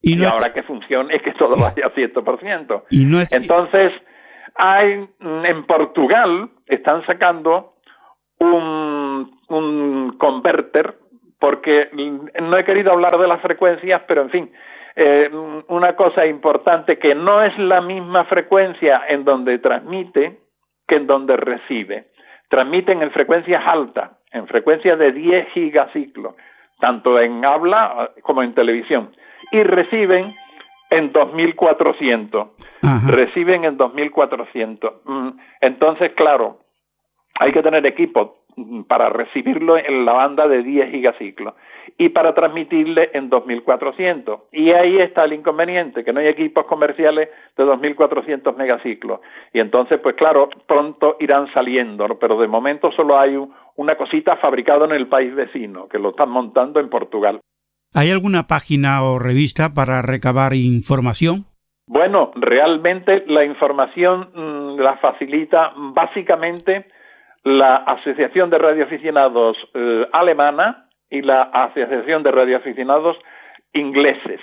[0.00, 2.82] y, ahora que funcione es que todo vaya a 100%.
[2.90, 3.92] Y no Entonces,
[4.54, 7.74] hay, en Portugal están sacando
[8.38, 10.96] un, un converter,
[11.38, 11.90] porque
[12.40, 14.52] no he querido hablar de las frecuencias, pero en fin,
[14.94, 15.30] eh,
[15.68, 20.38] una cosa importante que no es la misma frecuencia en donde transmite
[20.86, 22.10] que en donde recibe.
[22.48, 26.34] Transmiten en frecuencias altas, en frecuencias de 10 gigaciclos,
[26.78, 29.16] tanto en habla como en televisión,
[29.50, 30.34] y reciben
[30.92, 32.48] en 2400.
[33.08, 34.92] Reciben en 2400.
[35.04, 35.28] Mm,
[35.60, 36.58] entonces, claro,
[37.38, 38.42] hay que tener equipo
[38.86, 41.54] para recibirlo en la banda de 10 gigaciclos
[41.96, 44.40] y para transmitirle en 2400.
[44.52, 49.20] Y ahí está el inconveniente, que no hay equipos comerciales de 2400 megaciclos.
[49.54, 53.38] Y entonces, pues claro, pronto irán saliendo, pero de momento solo hay
[53.76, 57.40] una cosita fabricada en el país vecino, que lo están montando en Portugal.
[57.94, 61.44] ¿Hay alguna página o revista para recabar información?
[61.86, 66.86] Bueno, realmente la información mm, la facilita básicamente
[67.44, 73.18] la Asociación de Radioaficionados eh, Alemana y la Asociación de Radioaficionados
[73.74, 74.40] Ingleses.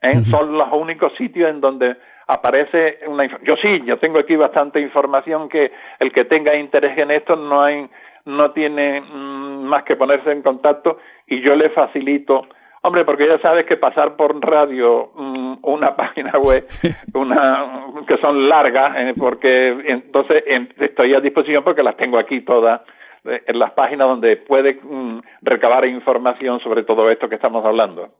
[0.00, 0.22] ¿eh?
[0.30, 1.94] Son los únicos sitios en donde
[2.26, 7.10] aparece una Yo sí, yo tengo aquí bastante información que el que tenga interés en
[7.10, 7.86] esto no hay,
[8.24, 12.46] no tiene mm, más que ponerse en contacto y yo le facilito
[12.88, 16.66] Hombre, porque ya sabes que pasar por radio mm, una página web,
[17.12, 20.42] una que son largas, eh, porque entonces
[20.78, 22.80] estoy a disposición porque las tengo aquí todas
[23.24, 28.14] eh, en las páginas donde puede mm, recabar información sobre todo esto que estamos hablando.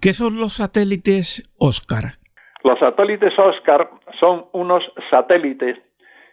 [0.00, 2.14] ¿Qué son los satélites Oscar?
[2.64, 5.78] Los satélites Oscar son unos satélites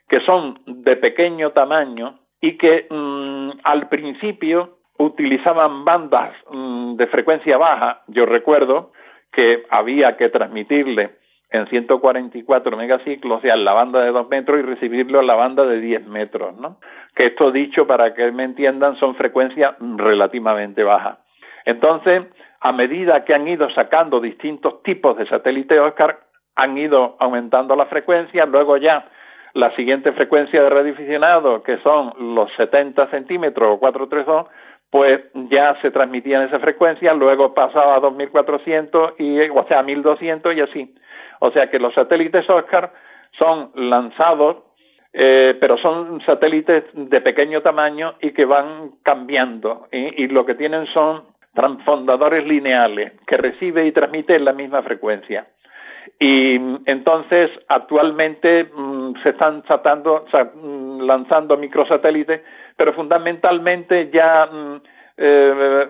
[0.10, 7.58] que son de pequeño tamaño y que mm, al principio utilizaban bandas mm, de frecuencia
[7.58, 8.02] baja.
[8.08, 8.92] Yo recuerdo
[9.32, 11.18] que había que transmitirle
[11.50, 15.66] en 144 megaciclos, o sea, la banda de 2 metros y recibirlo en la banda
[15.66, 16.80] de 10 metros, ¿no?
[17.16, 21.20] Que esto dicho, para que me entiendan, son frecuencias relativamente bajas.
[21.64, 22.24] Entonces,
[22.60, 26.20] a medida que han ido sacando distintos tipos de satélite Oscar,
[26.56, 29.10] han ido aumentando la frecuencia, luego ya
[29.54, 34.48] la siguiente frecuencia de radioaficionado, que son los 70 centímetros o 432,
[34.90, 39.84] pues ya se transmitía en esa frecuencia, luego pasaba a 2400 y o sea a
[39.84, 40.96] 1200 y así.
[41.40, 42.94] O sea que los satélites Oscar
[43.38, 44.58] son lanzados,
[45.14, 50.86] eh, pero son satélites de pequeño tamaño y que van cambiando y, lo que tienen
[50.88, 51.24] son
[51.54, 55.48] transpondadores lineales que recibe y transmite la misma frecuencia.
[56.20, 62.42] Y entonces actualmente mm, se están mm, lanzando microsatélites,
[62.78, 64.82] pero fundamentalmente ya mm,
[65.18, 65.88] eh,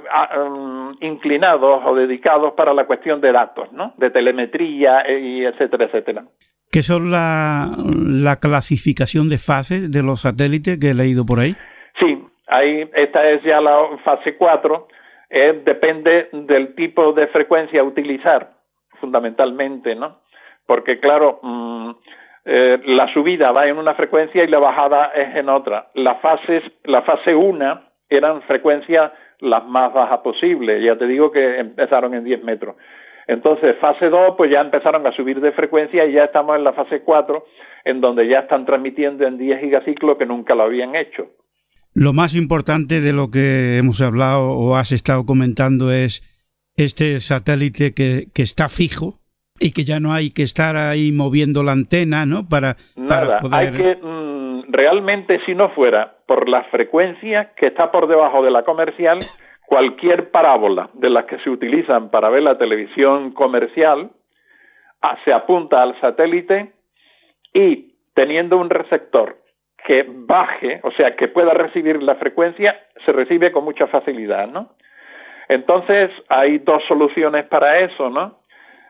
[1.01, 3.93] inclinados o dedicados para la cuestión de datos, ¿no?
[3.97, 6.23] de telemetría eh, y etcétera, etcétera.
[6.71, 11.55] ¿Qué son la, la clasificación de fases de los satélites que he leído por ahí?
[11.99, 14.87] Sí, ahí esta es ya la fase 4,
[15.29, 18.53] eh, depende del tipo de frecuencia a utilizar
[18.99, 20.19] fundamentalmente, ¿no?
[20.65, 21.91] Porque claro, mm,
[22.49, 25.89] eh, la subida va en una frecuencia y la bajada es en otra.
[25.95, 31.59] Las fases, la fase 1 eran frecuencias las más bajas posibles, ya te digo que
[31.59, 32.77] empezaron en 10 metros.
[33.27, 36.71] Entonces, fase 2, pues ya empezaron a subir de frecuencia y ya estamos en la
[36.71, 37.45] fase 4,
[37.83, 41.27] en donde ya están transmitiendo en 10 gigaciclos que nunca lo habían hecho.
[41.93, 46.21] Lo más importante de lo que hemos hablado o has estado comentando es
[46.77, 49.19] este satélite que está fijo
[49.59, 52.47] y que ya no hay que estar ahí moviendo la antena, ¿no?
[52.47, 58.07] Para, Nada, hay que mm, realmente si no fuera por la frecuencia que está por
[58.07, 59.19] debajo de la comercial,
[59.65, 64.11] cualquier parábola de las que se utilizan para ver la televisión comercial
[65.01, 66.73] ah, se apunta al satélite
[67.53, 69.37] y teniendo un receptor
[69.85, 74.75] que baje, o sea, que pueda recibir la frecuencia, se recibe con mucha facilidad, ¿no?
[75.49, 78.36] Entonces, hay dos soluciones para eso, ¿no?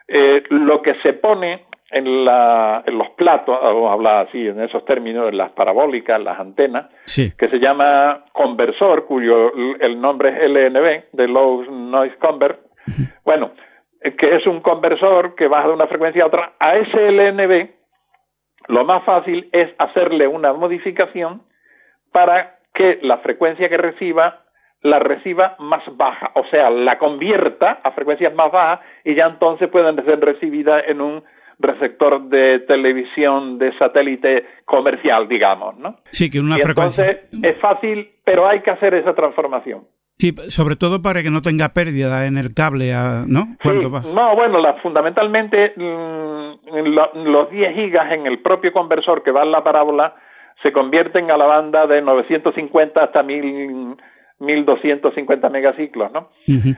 [0.08, 5.30] Eh, lo que se pone en, los platos, vamos a hablar así en esos términos,
[5.30, 11.28] en las parabólicas, las antenas, que se llama conversor, cuyo el nombre es LNB, de
[11.28, 12.60] Low Noise Convert.
[13.24, 13.52] Bueno,
[14.02, 16.54] eh, que es un conversor que baja de una frecuencia a otra.
[16.60, 17.70] A ese LNB,
[18.68, 21.44] lo más fácil es hacerle una modificación
[22.12, 24.44] para que la frecuencia que reciba
[24.88, 29.68] la reciba más baja, o sea, la convierta a frecuencias más bajas y ya entonces
[29.70, 31.24] pueden ser recibidas en un
[31.60, 35.98] receptor de televisión de satélite comercial, digamos, ¿no?
[36.12, 37.10] Sí, que una frecuencia.
[37.10, 39.86] Entonces es fácil, pero hay que hacer esa transformación.
[40.20, 43.56] Sí, sobre todo para que no tenga pérdida en el cable, ah, ¿no?
[43.64, 49.52] No, bueno, la, fundamentalmente mm, los 10 gigas en el propio conversor que va en
[49.52, 50.16] la parábola
[50.64, 53.96] se convierten a la banda de 950 hasta 1000
[54.40, 56.30] 1250 megaciclos, ¿no?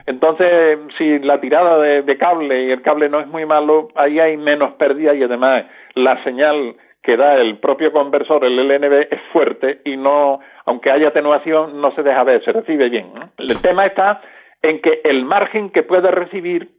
[0.06, 4.36] Entonces, si la tirada de, cable y el cable no es muy malo, ahí hay
[4.36, 9.80] menos pérdida y además la señal que da el propio conversor, el LNB, es fuerte
[9.84, 13.12] y no, aunque haya atenuación, no se deja ver, se recibe bien.
[13.38, 14.20] El tema está
[14.62, 16.70] en que el margen que puede recibir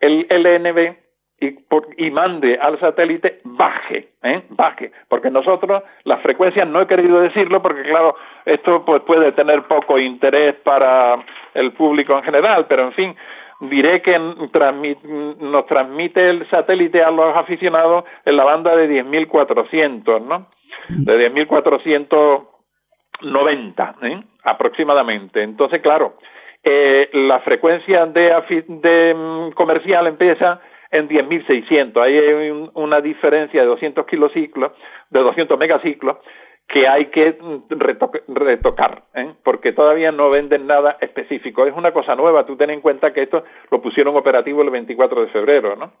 [0.00, 0.96] el LNB
[1.40, 4.42] y, mande al satélite baje, ¿eh?
[4.50, 8.14] baje, porque nosotros las frecuencias no he querido decirlo porque claro,
[8.44, 11.16] esto pues, puede tener poco interés para
[11.54, 13.16] el público en general, pero en fin,
[13.60, 14.52] diré que nos
[15.66, 20.46] transmite el satélite a los aficionados en la banda de 10.400, ¿no?
[20.88, 24.22] De 10.490 ¿eh?
[24.44, 25.42] aproximadamente.
[25.42, 26.18] Entonces, claro,
[26.62, 30.60] eh, la frecuencia de, de mm, comercial empieza
[30.90, 32.02] en 10.600.
[32.02, 34.72] Ahí hay una diferencia de 200 kilociclos,
[35.10, 36.18] de 200 megaciclos,
[36.68, 37.36] que hay que
[38.28, 39.34] retocar, ¿eh?
[39.42, 41.66] porque todavía no venden nada específico.
[41.66, 45.22] Es una cosa nueva, tú ten en cuenta que esto lo pusieron operativo el 24
[45.22, 45.92] de febrero, ¿no?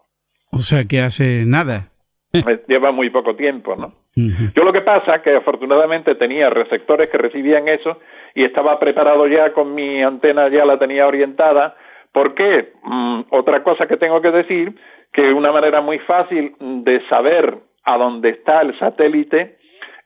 [0.52, 1.90] O sea, que hace nada.
[2.68, 3.94] Lleva muy poco tiempo, ¿no?
[4.14, 7.98] Yo lo que pasa que afortunadamente tenía receptores que recibían eso
[8.34, 11.76] y estaba preparado ya con mi antena, ya la tenía orientada
[12.12, 12.72] ¿Por qué?
[12.82, 14.74] Mm, otra cosa que tengo que decir,
[15.12, 19.56] que una manera muy fácil de saber a dónde está el satélite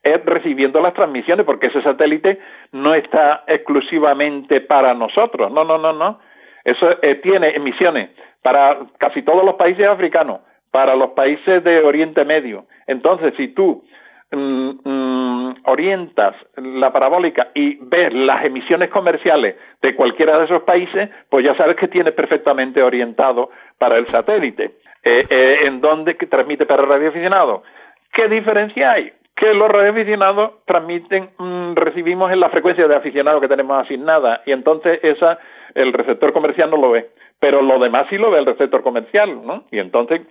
[0.02, 2.38] es recibiendo las transmisiones, porque ese satélite
[2.72, 6.20] no está exclusivamente para nosotros, no, no, no, no.
[6.62, 8.10] Eso eh, tiene emisiones
[8.42, 10.40] para casi todos los países africanos,
[10.70, 12.66] para los países de Oriente Medio.
[12.86, 13.84] Entonces, si tú
[15.64, 21.56] orientas la parabólica y ves las emisiones comerciales de cualquiera de esos países, pues ya
[21.56, 24.72] sabes que tienes perfectamente orientado para el satélite.
[25.02, 27.62] Eh, eh, ¿En dónde transmite para radioaficionados?
[28.12, 29.12] ¿Qué diferencia hay?
[29.36, 34.52] Que los radioaficionados transmiten, mm, recibimos en la frecuencia de aficionado que tenemos asignada y
[34.52, 35.38] entonces esa
[35.74, 37.10] el receptor comercial no lo ve,
[37.40, 39.64] pero lo demás sí lo ve el receptor comercial, ¿no?
[39.72, 40.22] Y entonces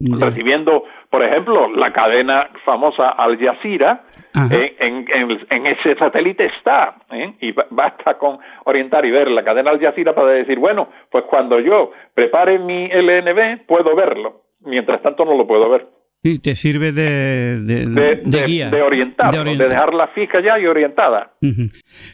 [0.00, 4.04] recibiendo, por ejemplo, la cadena famosa Al Jazeera,
[4.50, 7.34] eh, en, ese satélite está, ¿eh?
[7.40, 11.58] y basta con orientar y ver la cadena Al Jazeera para decir, bueno, pues cuando
[11.60, 15.86] yo prepare mi LNB puedo verlo, mientras tanto no lo puedo ver.
[16.20, 18.70] Y te sirve de, de, de, de guía.
[18.70, 21.30] de orientar, de de, dejarla fija ya y orientada.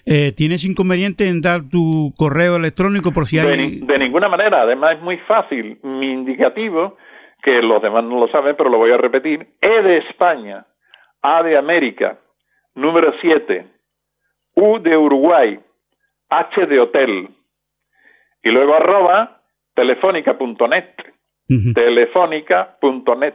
[0.05, 3.59] Eh, ¿Tienes inconveniente en dar tu correo electrónico por si De, hay...
[3.81, 5.79] ni- de ninguna manera, además es muy fácil.
[5.83, 6.99] Mi indicativo,
[7.45, 10.65] que los demás no lo saben, pero lo voy a repetir, E de España,
[11.21, 12.19] A de América,
[12.75, 13.67] número 7,
[14.55, 15.61] U de Uruguay,
[16.31, 17.29] H de Hotel,
[18.43, 19.43] y luego arroba
[19.75, 20.95] telefónica.net,
[21.51, 21.75] Ujú.
[21.75, 23.35] telefónica.net.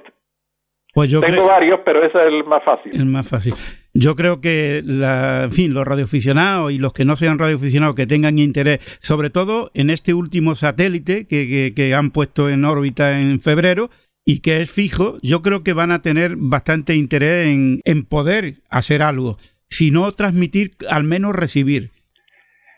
[0.91, 2.91] Pues yo Tengo varios, pero ese es el más fácil.
[2.91, 3.53] Es más fácil.
[3.99, 8.07] Yo creo que, la, en fin, los radioaficionados y los que no sean radioaficionados que
[8.07, 13.19] tengan interés, sobre todo en este último satélite que, que- que han puesto en órbita
[13.19, 13.89] en febrero
[14.25, 18.55] y que es fijo, yo creo que van a tener bastante interés en, en poder
[18.69, 19.37] hacer algo.
[19.69, 21.89] Si no transmitir, al menos recibir.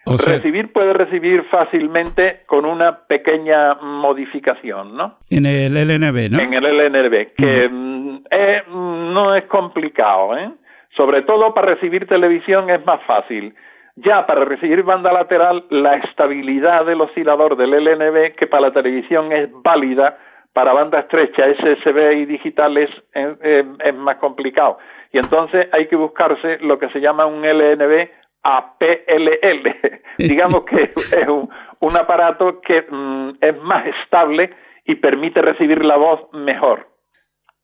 [0.05, 5.17] O sea, recibir puede recibir fácilmente con una pequeña modificación, ¿no?
[5.30, 6.39] en el LNB, ¿no?
[6.39, 10.49] En el LNB, que mm, eh, mm, no es complicado, ¿eh?
[10.96, 13.56] Sobre todo para recibir televisión es más fácil.
[13.96, 19.32] Ya para recibir banda lateral, la estabilidad del oscilador del LNB, que para la televisión
[19.32, 20.18] es válida,
[20.54, 24.78] para banda estrecha, SSB y digital es, eh, eh, es más complicado.
[25.14, 28.10] Y entonces hay que buscarse lo que se llama un LNB
[28.44, 29.76] APLL.
[30.18, 34.52] Digamos que es un, un aparato que mm, es más estable
[34.86, 36.88] y permite recibir la voz mejor.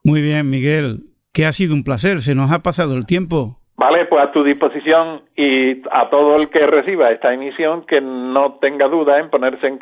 [0.04, 1.17] Muy bien, Miguel.
[1.38, 2.24] Que ha sido un placer.
[2.24, 3.60] Se nos ha pasado el tiempo.
[3.76, 8.58] Vale, pues a tu disposición y a todo el que reciba esta emisión que no
[8.60, 9.80] tenga duda en ponerse en,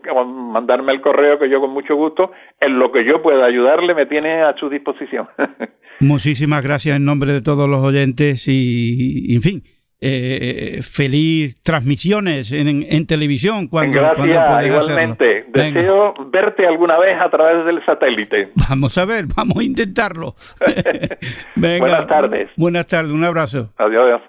[0.51, 4.06] mandarme el correo que yo con mucho gusto en lo que yo pueda ayudarle me
[4.06, 5.30] tiene a su disposición.
[6.01, 9.64] Muchísimas gracias en nombre de todos los oyentes y, en fin,
[10.02, 15.30] eh, feliz transmisiones en, en televisión cuando, cuando Gracias, puedas igualmente.
[15.39, 15.52] hacerlo.
[15.54, 18.52] Venga, Deseo verte alguna vez a través del satélite.
[18.56, 20.36] vamos a ver, vamos a intentarlo.
[21.56, 22.50] Venga, Buenas tardes.
[22.58, 23.72] Buenas tardes, un abrazo.
[23.78, 24.04] Adiós.
[24.06, 24.22] adiós.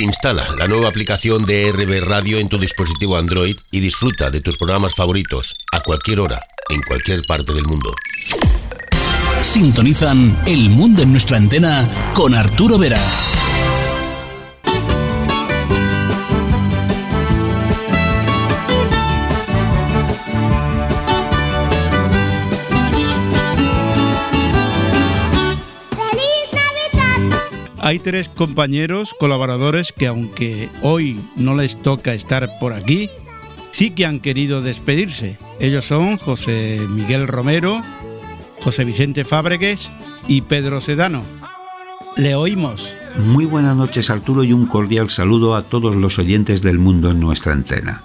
[0.00, 4.56] Instala la nueva aplicación de RB Radio en tu dispositivo Android y disfruta de tus
[4.56, 6.38] programas favoritos a cualquier hora,
[6.70, 7.92] en cualquier parte del mundo.
[9.42, 12.98] Sintonizan El Mundo en nuestra antena con Arturo Vera.
[27.88, 33.08] Hay tres compañeros colaboradores que aunque hoy no les toca estar por aquí,
[33.70, 35.38] sí que han querido despedirse.
[35.58, 37.82] Ellos son José Miguel Romero,
[38.60, 39.90] José Vicente Fábregues
[40.26, 41.22] y Pedro Sedano.
[42.18, 42.94] Le oímos.
[43.20, 47.20] Muy buenas noches Arturo y un cordial saludo a todos los oyentes del mundo en
[47.20, 48.02] nuestra antena.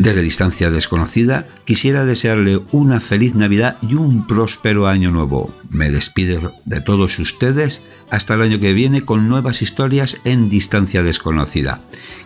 [0.00, 5.50] Desde distancia desconocida, quisiera desearle una feliz Navidad y un próspero año nuevo.
[5.68, 11.02] Me despido de todos ustedes hasta el año que viene con nuevas historias en distancia
[11.02, 11.80] desconocida.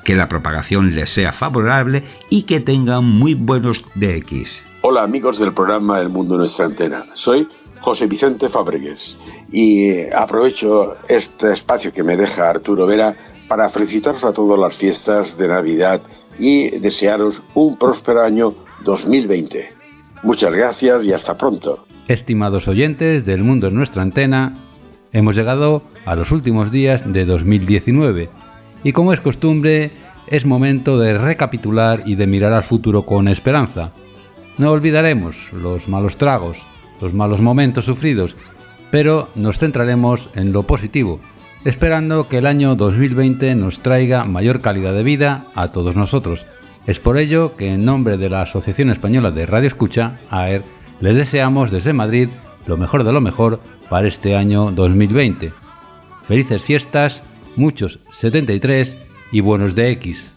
[0.05, 4.61] Que la propagación les sea favorable y que tengan muy buenos DX.
[4.83, 7.07] Hola amigos del programa El Mundo Nuestra Antena.
[7.15, 7.49] Soy
[7.81, 9.17] José Vicente Fábregues
[9.51, 13.17] y eh, aprovecho este espacio que me deja Arturo Vera
[13.49, 16.01] para felicitaros a todas las fiestas de Navidad
[16.39, 18.55] y desearos un próspero año
[18.85, 19.73] 2020.
[20.23, 21.87] Muchas gracias y hasta pronto.
[22.09, 24.59] Estimados oyentes del mundo en nuestra antena,
[25.13, 28.31] hemos llegado a los últimos días de 2019
[28.83, 29.93] y como es costumbre
[30.27, 33.93] es momento de recapitular y de mirar al futuro con esperanza.
[34.59, 36.65] No olvidaremos los malos tragos,
[37.01, 38.37] los malos momentos sufridos,
[38.91, 41.21] pero nos centraremos en lo positivo,
[41.65, 46.47] esperando que el año 2020 nos traiga mayor calidad de vida a todos nosotros.
[46.87, 50.63] Es por ello que en nombre de la Asociación Española de Radio Escucha, AER,
[51.01, 52.29] les deseamos desde Madrid
[52.67, 55.53] lo mejor de lo mejor para este año 2020.
[56.29, 57.23] Felices fiestas,
[57.57, 58.97] muchos 73
[59.33, 60.31] y buenos de X.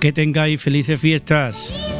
[0.00, 1.97] Que tengáis felices fiestas.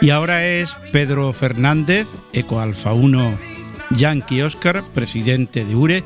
[0.00, 3.50] Y ahora es Pedro Fernández, Eco Alfa 1
[3.90, 6.04] Yankee Oscar, presidente de URE,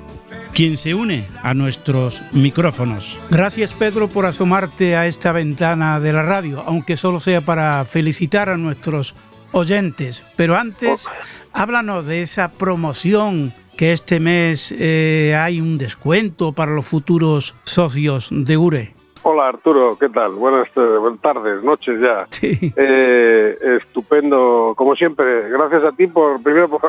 [0.52, 3.18] quien se une a nuestros micrófonos.
[3.30, 8.48] Gracias Pedro por asomarte a esta ventana de la radio, aunque solo sea para felicitar
[8.48, 9.14] a nuestros
[9.52, 10.24] oyentes.
[10.36, 11.06] Pero antes,
[11.52, 18.28] háblanos de esa promoción que este mes eh, hay un descuento para los futuros socios
[18.30, 18.94] de URE.
[19.26, 20.32] Hola Arturo, ¿qué tal?
[20.32, 22.26] Buenas, eh, buenas tardes, noches ya.
[22.76, 25.48] Eh, estupendo, como siempre.
[25.48, 26.82] Gracias a ti por primero por,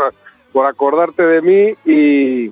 [0.52, 2.52] por acordarte de mí y,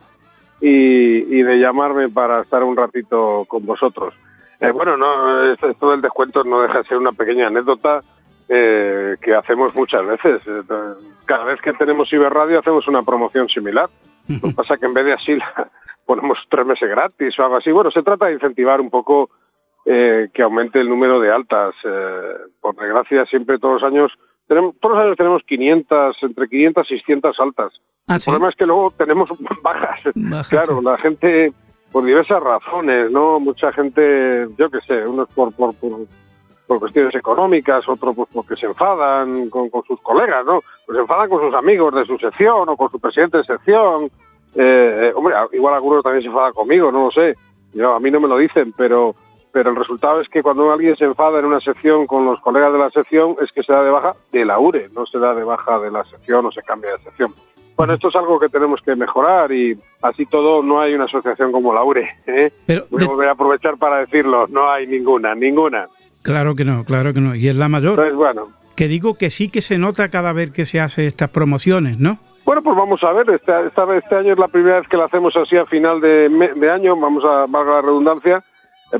[0.61, 4.13] y, y, de llamarme para estar un ratito con vosotros.
[4.61, 8.01] Eh, bueno, no, esto, del descuento no deja de ser una pequeña anécdota
[8.47, 10.41] eh, que hacemos muchas veces.
[11.25, 13.89] Cada vez que tenemos Iberradio hacemos una promoción similar.
[14.29, 15.69] Lo que pasa que en vez de así la
[16.05, 17.69] ponemos tres meses gratis o algo así.
[17.69, 19.29] Bueno, se trata de incentivar un poco
[19.85, 21.73] eh, que aumente el número de altas.
[21.83, 24.11] Eh, por desgracia, siempre todos los años
[24.47, 27.73] tenemos, todos los años tenemos 500, entre 500 y 600 altas.
[28.07, 29.29] Ah, el problema es que luego tenemos
[29.63, 29.99] bajas.
[30.49, 31.53] claro, la gente,
[31.91, 33.39] por diversas razones, ¿no?
[33.39, 35.91] Mucha gente, yo qué sé, unos por, por, por,
[36.67, 40.61] por cuestiones económicas, otros pues porque se enfadan con, con sus colegas, ¿no?
[40.85, 44.05] Pues se enfadan con sus amigos de su sección o con su presidente de sección.
[44.55, 47.35] Eh, eh, hombre, igual algunos también se enfadan conmigo, no lo sé.
[47.73, 49.15] Yo, a mí no me lo dicen, pero
[49.53, 52.73] pero el resultado es que cuando alguien se enfada en una sección con los colegas
[52.73, 55.35] de la sección es que se da de baja de la URE, no se da
[55.35, 57.31] de baja de la sección o se cambia de sección.
[57.77, 61.51] Bueno, esto es algo que tenemos que mejorar y así todo no hay una asociación
[61.51, 62.09] como la URE.
[62.25, 62.51] ¿eh?
[62.65, 65.87] Pero Voy a aprovechar para decirlo, no hay ninguna, ninguna.
[66.23, 67.35] Claro que no, claro que no.
[67.35, 67.91] Y es la mayor.
[67.91, 71.29] Entonces, bueno, Que digo que sí que se nota cada vez que se hace estas
[71.29, 72.17] promociones, ¿no?
[72.43, 75.05] Bueno, pues vamos a ver, esta, esta este año es la primera vez que la
[75.05, 78.43] hacemos así a final de, de año, vamos a, valga la redundancia,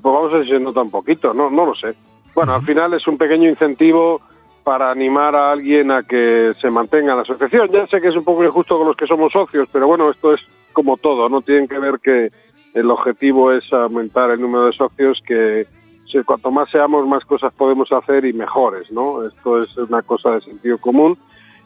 [0.02, 1.94] pues vamos a ver si se nota un poquito, no, no lo sé.
[2.36, 4.22] Bueno, al final es un pequeño incentivo
[4.64, 7.70] para animar a alguien a que se mantenga en la asociación.
[7.72, 10.34] Ya sé que es un poco injusto con los que somos socios, pero bueno, esto
[10.34, 10.42] es
[10.72, 12.32] como todo, no tienen que ver que
[12.74, 15.68] el objetivo es aumentar el número de socios, que
[16.06, 19.24] si- cuanto más seamos, más cosas podemos hacer y mejores, ¿no?
[19.28, 21.16] Esto es una cosa de sentido común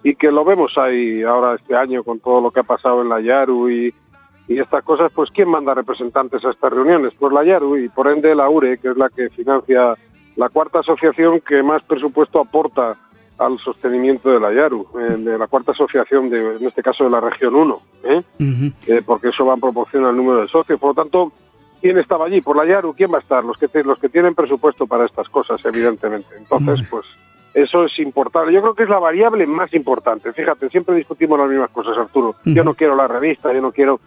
[0.04, 3.10] y que lo vemos ahí ahora este año con todo lo que ha pasado en
[3.10, 3.94] la Yaru y,
[4.48, 7.14] y estas cosas, pues ¿quién manda representantes a estas reuniones?
[7.20, 9.96] Pues la Yaru y por ende la URE, que es la que financia
[10.36, 12.96] la cuarta asociación que más presupuesto aporta
[13.40, 14.88] al sostenimiento de la Yaru,
[15.20, 18.22] de la cuarta asociación, de, en este caso de la región 1, ¿eh?
[18.88, 20.80] Eh, porque eso va en proporción al número de socios.
[20.80, 21.32] Por lo tanto,
[21.82, 22.42] ¿quién estaba allí?
[22.42, 23.44] Por la Yaru, ¿quién va a estar?
[23.44, 26.30] Los que, te- los que tienen presupuesto para estas cosas, evidentemente.
[26.38, 27.06] Entonces, pues
[27.54, 28.52] eso es importante.
[28.54, 30.34] Yo creo que es la variable más importante.
[30.34, 32.36] Fíjate, siempre discutimos las mismas cosas, Arturo.
[32.44, 34.00] Yo no quiero la revista, yo no quiero...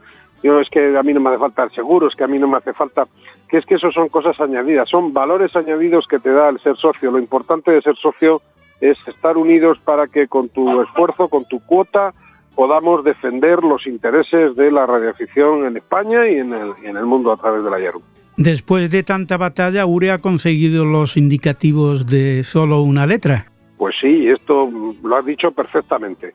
[0.43, 2.39] Yo es que a mí no me hace falta el seguro, es que a mí
[2.39, 3.07] no me hace falta...
[3.49, 6.77] Que es que eso son cosas añadidas, son valores añadidos que te da el ser
[6.77, 7.11] socio.
[7.11, 8.41] Lo importante de ser socio
[8.81, 12.15] es estar unidos para que con tu esfuerzo, con tu cuota,
[12.55, 17.33] podamos defender los intereses de la radioafición en España y en el, en el mundo
[17.33, 18.01] a través de la Yaru.
[18.37, 23.47] Después de tanta batalla, URE ha conseguido los indicativos de solo una letra.
[23.77, 24.71] Pues sí, esto
[25.03, 26.35] lo has dicho perfectamente.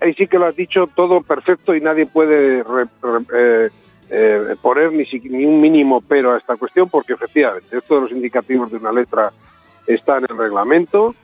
[0.00, 2.86] Ahí sí que lo has dicho todo perfecto y nadie puede re-
[3.34, 3.70] eh,
[4.10, 8.10] eh, poner ni, ni un mínimo pero a esta cuestión porque efectivamente esto de los
[8.12, 9.32] indicativos de una letra
[9.86, 11.14] está en el reglamento.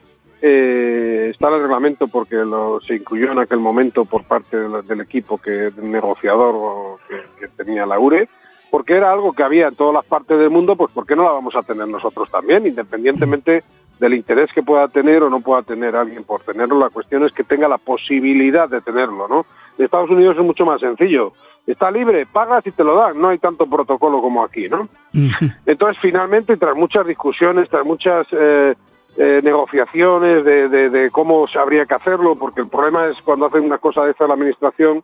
[0.41, 5.01] eh, está en el reglamento porque lo, se incluyó en aquel momento por parte del,
[5.01, 8.27] equipo que negociador que, que tenía la URE
[8.71, 11.23] porque era algo que había en todas las partes del mundo, pues ¿por qué no
[11.23, 12.67] la vamos a tener nosotros también?
[12.67, 13.63] Independientemente
[13.99, 17.31] del interés que pueda tener o no pueda tener alguien por tenerlo, la cuestión es
[17.33, 19.45] que tenga la posibilidad de tenerlo, ¿no?
[19.77, 21.33] En Estados Unidos es mucho más sencillo.
[21.67, 24.87] Está libre, pagas y te lo dan, no hay tanto protocolo como aquí, ¿no?
[25.65, 28.73] Entonces, finalmente, tras muchas discusiones, tras muchas eh,
[29.17, 33.45] eh, negociaciones de, de- de cómo se habría que hacerlo, porque el problema es cuando
[33.47, 35.03] hacen una cosa de esta la administración,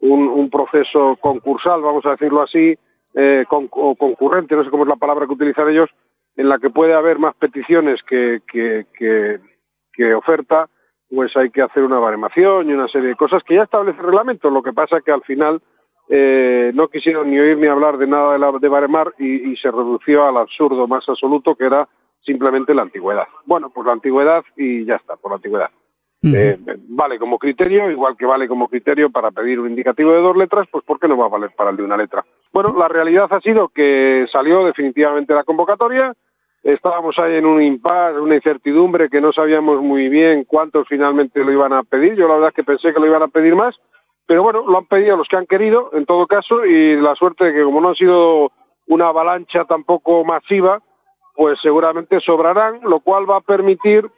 [0.00, 2.76] un, un proceso concursal, vamos a decirlo así,
[3.14, 5.88] eh, con- o concurrente, no sé cómo es la palabra que utilizan ellos,
[6.36, 10.68] en la que puede haber más peticiones que, que, oferta,
[11.10, 14.06] pues hay que hacer una baremación y una serie de cosas que ya establece el
[14.06, 14.50] reglamento.
[14.50, 15.60] Lo que pasa que al final
[16.08, 19.56] eh, no quisieron ni oír ni hablar de nada de, la, de baremar y, y
[19.56, 21.88] se redució al absurdo más absoluto que era
[22.24, 23.26] simplemente la antigüedad.
[23.44, 25.70] Bueno, pues la antigüedad y ya está, por la antigüedad.
[26.24, 26.56] Eh,
[26.88, 30.68] vale como criterio, igual que vale como criterio para pedir un indicativo de dos letras,
[30.70, 32.24] pues ¿por qué no va a valer para el de una letra?
[32.52, 36.14] Bueno, la realidad ha sido que salió definitivamente la convocatoria,
[36.62, 41.50] estábamos ahí en un impasse, una incertidumbre que no sabíamos muy bien cuántos finalmente lo
[41.50, 43.74] iban a pedir, yo la verdad es que pensé que lo iban a pedir más,
[44.24, 47.46] pero bueno, lo han pedido los que han querido, en todo caso, y la suerte
[47.46, 48.52] de que como no ha sido
[48.86, 50.80] una avalancha tampoco masiva,
[51.34, 54.08] pues seguramente sobrarán, lo cual va a permitir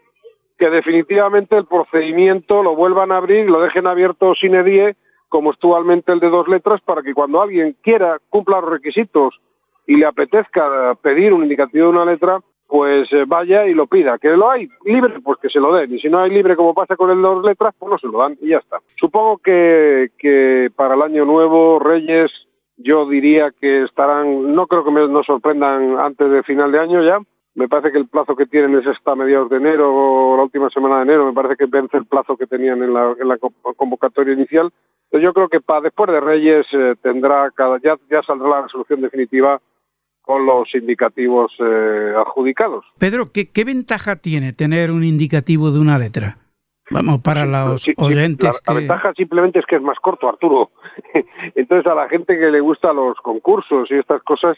[0.59, 4.97] que definitivamente el procedimiento lo vuelvan a abrir, lo dejen abierto sin edie,
[5.29, 9.41] como actualmente el de dos letras, para que cuando alguien quiera, cumpla los requisitos
[9.87, 14.19] y le apetezca pedir un indicativo de una letra, pues eh, vaya y lo pida.
[14.19, 15.93] Que lo hay libre, pues que se lo den.
[15.95, 18.07] Y si no hay libre, como pasa con el de dos letras, pues no se
[18.07, 18.79] lo dan y ya está.
[18.97, 22.31] Supongo que, que para el año nuevo, Reyes,
[22.77, 27.03] yo diría que estarán, no creo que me, nos sorprendan antes de final de año
[27.03, 27.19] ya,
[27.55, 30.71] me parece que el plazo que tienen es hasta mediados de enero o la última
[30.71, 31.27] semana de enero.
[31.27, 33.39] Me parece que vence el plazo que tenían en la, en la
[33.77, 34.73] convocatoria inicial.
[35.05, 38.63] Entonces yo creo que para después de Reyes eh, tendrá cada, ya, ya saldrá la
[38.63, 39.61] resolución definitiva
[40.23, 42.85] con los indicativos eh, adjudicados.
[42.99, 46.39] Pedro, ¿qué, ¿qué ventaja tiene tener un indicativo de una letra?
[46.91, 48.45] Vamos, para los Sí, oyentes.
[48.45, 50.71] la, la que- ventaja simplemente es que es más corto, Arturo.
[51.55, 54.57] Entonces a la gente que le gusta los concursos y estas cosas,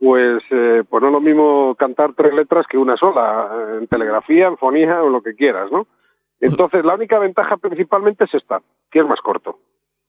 [0.00, 3.86] pues, eh, pues no es lo mismo cantar tres letras que una sola, eh, en
[3.86, 5.86] telegrafía, en fonía o lo que quieras, ¿no?
[6.40, 9.50] Entonces la única ventaja principalmente es esta, que es más corto.
[9.50, 9.58] O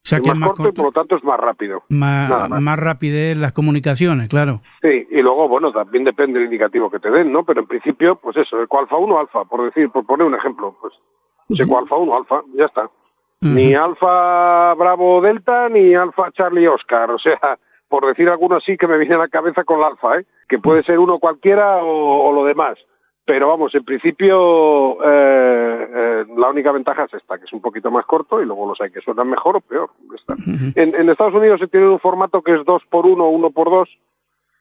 [0.04, 1.84] sea, es que más, es más corto, y por lo tanto es más rápido.
[1.90, 2.62] más, nada más.
[2.62, 4.62] más rapidez en las comunicaciones, claro.
[4.82, 7.44] Sí, y luego, bueno, también depende del indicativo que te den, ¿no?
[7.44, 10.94] Pero en principio, pues eso, ecoalfa 1, alfa, por decir, por poner un ejemplo, pues
[11.60, 12.90] ecoalfa 1, alfa, ya está.
[13.42, 17.60] Ni alfa bravo delta, ni alfa charlie oscar, o sea,
[17.92, 20.26] por decir alguno así que me viene a la cabeza con la alfa, ¿eh?
[20.50, 22.80] Que puede ser uno cualquiera o, o lo demás.
[23.24, 27.92] Pero vamos, en principio eh, eh, la única ventaja es esta, que es un poquito
[27.92, 29.92] más corto y luego los hay que suenan mejor o peor.
[30.76, 33.52] En, en Estados Unidos se tiene un formato que es 2 por 1 o 1
[33.52, 33.90] por 2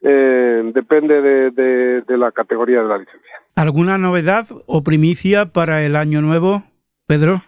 [0.03, 3.31] eh, depende de, de- de la categoría de la licencia.
[3.57, 6.62] ¿Alguna novedad o primicia para el año nuevo,
[7.07, 7.43] Pedro?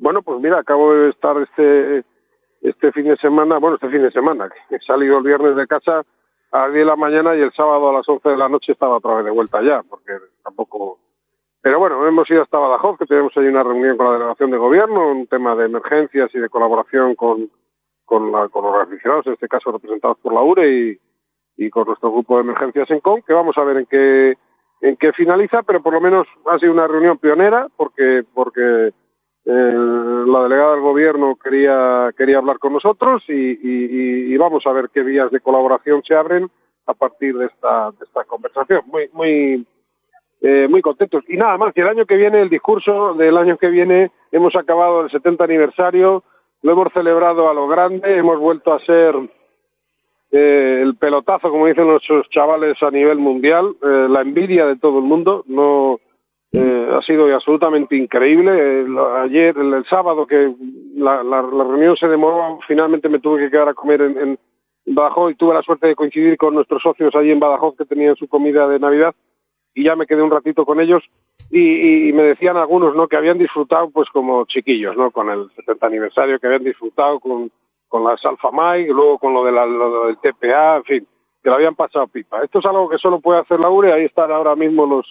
[0.00, 2.04] Bueno, pues mira, acabo de estar este
[2.60, 5.66] este fin de semana, bueno, este fin de semana, que he salido el viernes de
[5.66, 6.02] casa
[6.50, 8.72] a las 10 de la mañana y el sábado a las 11 de la noche
[8.72, 10.98] estaba otra vez de vuelta ya, porque tampoco...
[11.60, 14.56] Pero bueno, hemos ido hasta Badajoz, que tenemos ahí una reunión con la delegación de
[14.58, 17.50] gobierno, un tema de emergencias y de colaboración con,
[18.04, 21.00] con, la- con los aficionados, en este caso representados por la URE y,
[21.56, 24.38] y con nuestro grupo de emergencias en CON, que vamos a ver en qué,
[24.80, 28.92] en qué finaliza, pero por lo menos ha sido una reunión pionera, porque, porque
[29.50, 35.30] la delegada del gobierno quería, quería hablar con nosotros y vamos a ver qué vías
[35.30, 36.50] de colaboración se abren
[36.88, 38.82] a partir de esta, de esta conversación.
[38.86, 39.66] Muy, muy,
[40.40, 41.22] eh, muy contentos.
[41.28, 44.56] Y nada más, que el año que viene, el discurso del año que viene, hemos
[44.56, 46.24] acabado el 70 aniversario,
[46.62, 49.14] lo hemos celebrado a lo grande, hemos vuelto a ser
[50.32, 54.98] eh, el pelotazo, como dicen nuestros chavales a nivel mundial, eh, la envidia de todo
[54.98, 56.00] el mundo, no
[56.52, 58.86] eh, ha sido absolutamente increíble.
[59.20, 60.54] Ayer, el, sábado, que
[60.94, 64.38] la, la- reunión se demoró, finalmente me tuve que quedar a comer en,
[64.90, 68.16] Badajoz y tuve la suerte de coincidir con nuestros socios allí en Badajoz que tenían
[68.16, 69.14] su comida de Navidad
[69.74, 71.02] y ya me quedé un ratito con ellos
[71.50, 75.86] y, me decían algunos no que habían disfrutado pues como chiquillos no con el 70
[75.86, 77.50] aniversario que habían disfrutado con,
[77.86, 81.06] con las Alfa Mike luego con lo, de la- del TPA en fin
[81.42, 82.42] que lo habían pasado pipa.
[82.42, 85.06] Esto es algo que solo puede hacer la URE ahí están ahora mismo los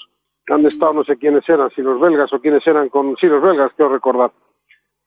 [0.49, 3.41] han estado no sé quiénes eran si los belgas o quiénes eran con sí los
[3.41, 4.31] belgas quiero recordar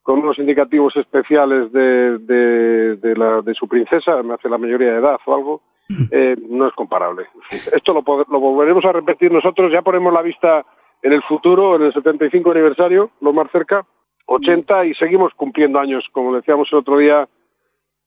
[0.03, 4.93] con unos indicativos especiales de, de, de la, de su princesa, me hace la mayoría
[4.93, 5.63] de edad o algo,
[6.11, 7.27] eh, no es comparable.
[7.51, 10.65] Esto lo, lo volveremos a repetir nosotros, ya ponemos la vista
[11.03, 13.85] en el futuro, en el 75 aniversario, lo más cerca,
[14.27, 17.29] 80 y seguimos cumpliendo años, como decíamos el otro día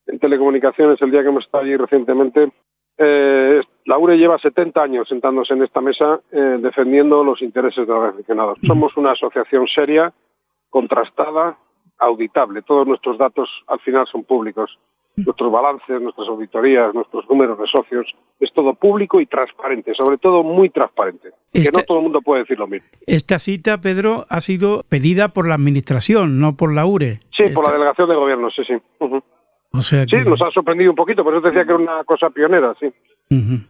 [0.06, 2.50] en telecomunicaciones, el día que hemos estado allí recientemente.
[2.98, 7.92] Eh, la URE lleva 70 años sentándose en esta mesa eh, defendiendo los intereses de
[7.92, 8.58] los aficionados.
[8.66, 10.12] Somos una asociación seria,
[10.70, 11.56] contrastada,
[11.98, 12.62] auditable.
[12.62, 14.78] Todos nuestros datos al final son públicos.
[15.16, 18.04] Nuestros balances, nuestras auditorías, nuestros números de socios,
[18.40, 21.30] es todo público y transparente, sobre todo muy transparente.
[21.52, 22.88] Que Este- no todo el mundo puede decir lo mismo.
[23.06, 27.18] Esta cita, Pedro, ha sido pedida por la Administración, no por la URE.
[27.30, 28.74] Sí, por la delegación de gobierno, sí, sí.
[29.76, 32.30] O sea Sí, nos ha sorprendido un poquito, pero eso decía que era una cosa
[32.30, 32.92] pionera, sí.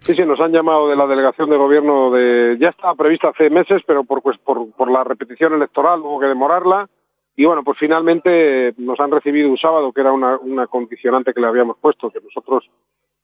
[0.01, 2.59] Sí, sí, nos han llamado de la delegación de gobierno de...
[2.61, 6.27] Ya estaba prevista hace meses, pero por, pues, por, por la repetición electoral hubo que
[6.27, 6.89] demorarla.
[7.37, 11.41] Y bueno, pues finalmente nos han recibido un sábado, que era una, una condicionante que
[11.41, 12.69] le habíamos puesto, que nosotros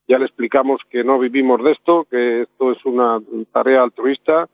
[0.09, 3.21] ya le explicamos que no vivimos de esto, que esto es una
[3.53, 4.49] tarea altruista,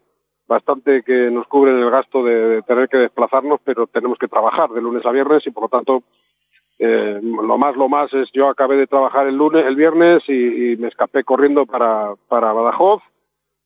[0.48, 4.70] bastante que nos cubre el gasto de, de tener que desplazarnos, pero tenemos que trabajar
[4.70, 6.02] de lunes a viernes y por lo tanto
[6.78, 10.72] eh, lo más lo más es yo acabé de trabajar el lunes el viernes y,
[10.72, 13.02] y me escapé corriendo para, para Badajoz.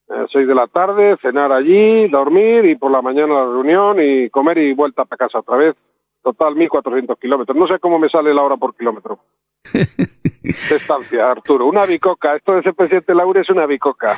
[0.08, 4.28] Eh, seis de la tarde cenar allí dormir y por la mañana la reunión y
[4.30, 5.76] comer y vuelta para casa otra vez.
[6.22, 7.56] Total 1.400 kilómetros.
[7.56, 9.20] No sé cómo me sale la hora por kilómetro.
[9.72, 11.66] De estancia Arturo.
[11.66, 12.36] Una bicoca.
[12.36, 14.14] Esto de ser presidente Laure es una bicoca.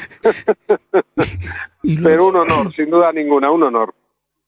[2.02, 3.94] Pero un honor sin duda ninguna un honor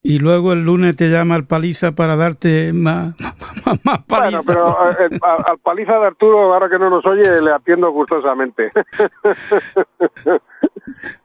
[0.07, 3.15] Y luego el lunes te llama el paliza para darte más,
[3.65, 4.43] más, más paliza.
[4.45, 7.91] Bueno, pero eh, a- al paliza de Arturo, ahora que no nos oye, le atiendo
[7.91, 8.71] gustosamente.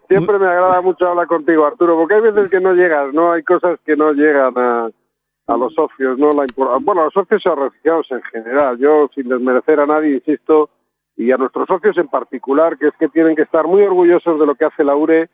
[0.08, 3.34] Siempre me agrada mucho hablar contigo, Arturo, porque hay veces que no llegas, ¿no?
[3.34, 4.90] Hay cosas que no llegan a,
[5.48, 6.34] a los socios, ¿no?
[6.34, 6.46] La
[6.82, 8.78] bueno, a los socios y a los refugiados en general.
[8.80, 10.70] Yo, sin desmerecer a nadie, insisto,
[11.18, 14.46] y a nuestros socios en particular, que es que tienen que estar muy orgullosos de
[14.46, 15.30] lo que hace la URE,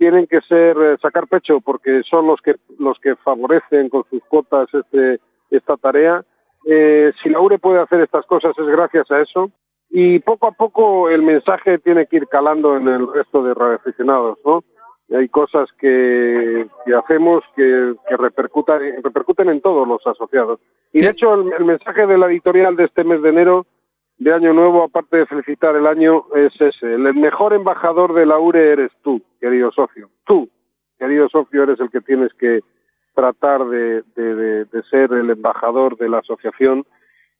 [0.00, 4.24] tienen que ser eh, sacar pecho porque son los que los que favorecen con sus
[4.24, 5.20] cuotas este
[5.50, 6.24] esta tarea.
[6.66, 9.50] Eh, si la URE puede hacer estas cosas es gracias a eso
[9.90, 14.38] y poco a poco el mensaje tiene que ir calando en el resto de radioaficionados,
[14.42, 14.64] ¿no?
[15.14, 20.60] Hay cosas que, que hacemos que, que repercutan, repercuten en todos los asociados.
[20.94, 23.66] Y de hecho el, el mensaje de la editorial de este mes de enero
[24.20, 26.94] de Año Nuevo, aparte de felicitar el año, es ese.
[26.94, 30.10] El mejor embajador de la URE eres tú, querido socio.
[30.26, 30.48] Tú,
[30.98, 32.60] querido socio, eres el que tienes que
[33.14, 36.84] tratar de, de, de, de ser el embajador de la asociación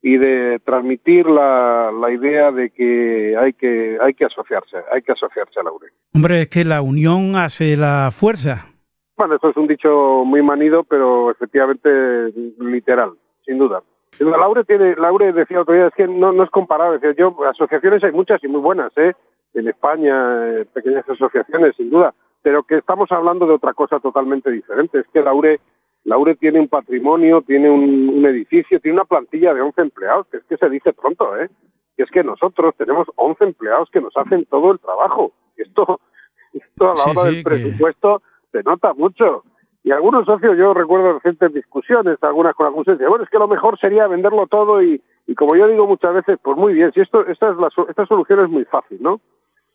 [0.03, 5.13] y de transmitir la, la idea de que hay que hay que asociarse, hay que
[5.13, 5.89] asociarse a la URE.
[6.15, 8.73] Hombre, es que la unión hace la fuerza.
[9.19, 13.13] Bueno, eso es un dicho muy manido, pero efectivamente literal,
[13.45, 13.83] sin duda.
[14.19, 16.99] Laure tiene, Laure decía otro día, es que no, no es comparable.
[16.99, 19.15] Decía, yo, asociaciones hay muchas y muy buenas, ¿eh?
[19.55, 24.51] En España, eh, pequeñas asociaciones, sin duda, pero que estamos hablando de otra cosa totalmente
[24.51, 24.99] diferente.
[25.01, 25.59] Es que Laure,
[26.05, 30.37] Laure tiene un patrimonio, tiene un, un edificio, tiene una plantilla de 11 empleados, que
[30.39, 31.49] es que se dice pronto, ¿eh?
[31.97, 35.33] Que es que nosotros tenemos 11 empleados que nos hacen todo el trabajo.
[35.57, 36.01] Esto,
[36.53, 39.45] esto a la hora sí, del que- presupuesto se nota mucho.
[39.83, 43.49] Y algunos socios, yo recuerdo recientes discusiones, algunas con algunos decían, bueno, es que lo
[43.49, 47.01] mejor sería venderlo todo y, y como yo digo muchas veces, pues muy bien, si
[47.01, 49.21] esto, esta, es la, esta solución es muy fácil, ¿no?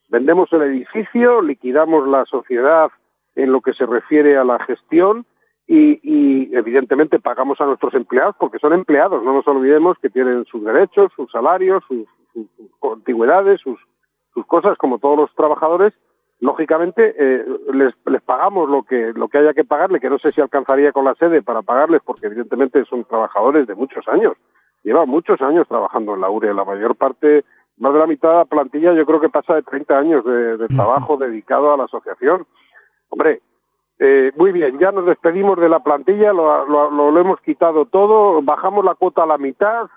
[0.10, 2.92] Vendemos el edificio, liquidamos la sociedad
[3.36, 5.26] en lo que se refiere a la gestión
[5.68, 10.46] y, y evidentemente pagamos a nuestros empleados porque son empleados, no nos olvidemos que tienen
[10.46, 13.80] sus derechos, sus salarios, sus, sus- sus antigüedades, sus,
[14.36, 15.94] sus cosas como todos los trabajadores
[16.40, 20.30] lógicamente eh, les, les pagamos lo que lo que haya que pagarle, que no sé
[20.30, 24.34] si alcanzaría con la sede para pagarles, porque evidentemente son trabajadores de muchos años,
[24.84, 27.44] llevan muchos años trabajando en la URE, la mayor parte,
[27.78, 30.58] más de la mitad de la plantilla yo creo que pasa de 30 años de,
[30.58, 32.46] de trabajo dedicado a la asociación.
[33.10, 33.42] Hombre,
[34.00, 37.86] eh, muy bien, ya nos despedimos de la plantilla, lo, lo- lo- lo hemos quitado
[37.86, 39.88] todo, bajamos la cuota a la mitad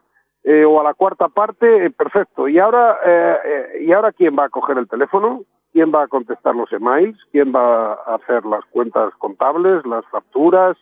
[0.44, 2.46] eh, o a la cuarta parte, eh, perfecto.
[2.48, 5.42] ¿Y ahora, eh, eh, ¿Y ahora quién va a coger el teléfono?
[5.78, 7.16] ¿Quién va a contestar los emails?
[7.30, 10.76] ¿Quién va a hacer las cuentas contables, las facturas?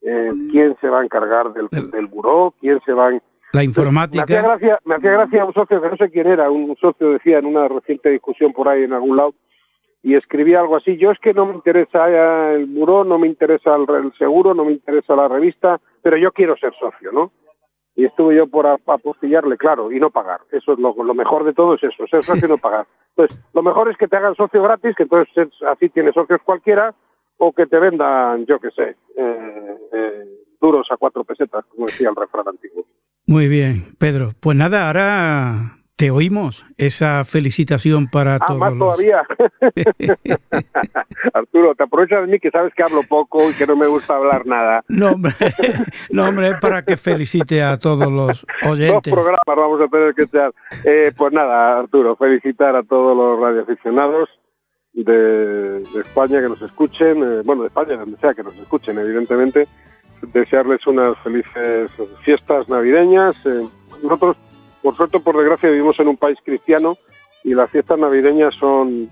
[0.00, 2.54] Eh, ¿Quién se va a encargar del, del buró?
[2.60, 3.10] ¿Quién se va a...
[3.10, 3.18] La
[3.52, 4.42] Me hacía, informática.
[4.42, 7.46] gracia, me hacía gracia un socio que no sé quién era, un socio decía en
[7.46, 9.34] una reciente discusión por ahí en algún lado,
[10.04, 13.26] y escribía algo así, yo es que no me interesa eh, el buró, no me
[13.26, 17.32] interesa el, el seguro, no me interesa la revista, pero yo quiero ser socio, ¿no?
[17.96, 20.42] Y estuve yo por apostillarle, claro, y no pagar.
[20.52, 22.86] Eso es lo, lo mejor de todo es eso, ser socio y no pagar.
[23.16, 26.40] Entonces, lo mejor es que te hagan socio gratis, que entonces es- así tienes socios
[26.44, 26.94] cualquiera,
[27.36, 30.24] o que te vendan, yo qué sé, eh, eh,
[30.60, 32.84] duros a cuatro pesetas, como decía el refrán antiguo.
[33.26, 34.30] Muy bien, Pedro.
[34.40, 38.96] Pues nada, ahora te oímos esa felicitación para Ah, todos más los...
[38.96, 39.22] todavía.
[41.34, 44.16] Arturo, te aprovechas de mí que sabes que hablo poco y que no me gusta
[44.16, 44.84] hablar nada.
[44.88, 45.30] No, hombre,
[46.10, 49.12] no, hombre, para que felicite a todos los Dos oyentes.
[49.12, 50.52] programas vamos a tener que echar.
[50.84, 54.28] Eh, pues nada, Arturo, felicitar a todos los radioaficionados
[54.92, 55.12] de,
[55.80, 59.68] de España que nos escuchen, eh, bueno, de España, donde sea que nos escuchen, evidentemente.
[60.32, 61.90] Desearles unas felices
[62.24, 63.34] fiestas navideñas.
[63.44, 63.66] Eh,
[64.02, 64.36] nosotros,
[64.82, 66.96] por suerte o por desgracia, vivimos en un país cristiano
[67.44, 69.08] y las fiestas navideñas son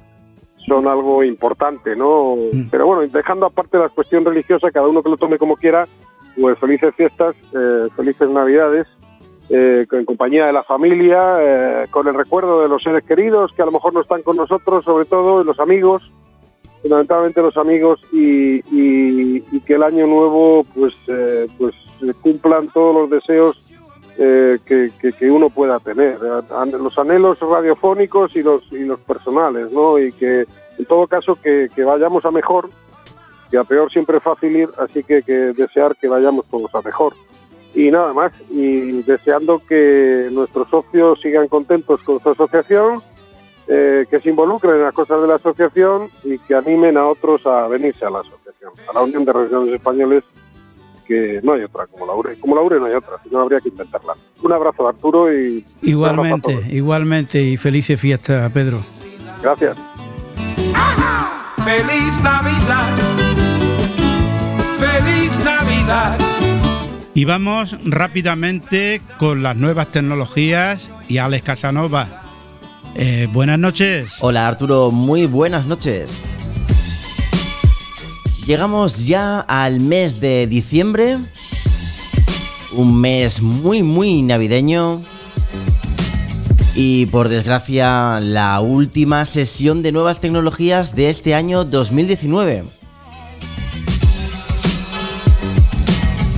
[0.66, 2.36] son algo importante, ¿no?
[2.70, 5.88] Pero bueno, dejando aparte la cuestión religiosa, cada uno que lo tome como quiera,
[6.38, 8.86] pues felices fiestas, eh, felices navidades,
[9.48, 13.62] eh, en compañía de la familia, eh, con el recuerdo de los seres queridos que
[13.62, 16.12] a lo mejor no están con nosotros, sobre todo, y los amigos,
[16.82, 21.74] fundamentalmente los amigos, y, y- y que el año nuevo pues, eh, pues
[22.20, 23.72] cumplan todos los deseos
[24.22, 29.72] eh, que, que- que uno pueda tener, los anhelos radiofónicos y los, y los personales,
[29.72, 29.98] ¿no?
[29.98, 30.44] Y que
[30.78, 32.68] en todo caso que, que vayamos a mejor,
[33.50, 36.82] que a peor siempre es fácil ir, así que, que desear que vayamos todos a
[36.82, 37.14] mejor.
[37.74, 43.00] Y nada más, y deseando que nuestros socios sigan contentos con su asociación,
[43.68, 47.46] eh, que se involucren en las cosas de la asociación y que animen a otros
[47.46, 50.24] a venirse a la asociación, a la Unión de Regiones Españoles,
[51.10, 52.38] que no hay otra como la URE.
[52.38, 54.12] Como la URE no hay otra, si no habría que inventarla.
[54.44, 58.84] Un abrazo, Arturo, y Igualmente, igualmente y felices fiestas, Pedro.
[59.42, 59.76] gracias.
[61.64, 62.96] Feliz Navidad.
[64.78, 66.16] Feliz Navidad.
[67.12, 72.20] Y vamos rápidamente con las nuevas tecnologías y Alex Casanova.
[72.94, 74.16] Eh, buenas noches.
[74.20, 76.22] Hola Arturo, muy buenas noches.
[78.50, 81.18] Llegamos ya al mes de diciembre,
[82.72, 85.02] un mes muy muy navideño
[86.74, 92.64] y por desgracia la última sesión de nuevas tecnologías de este año 2019.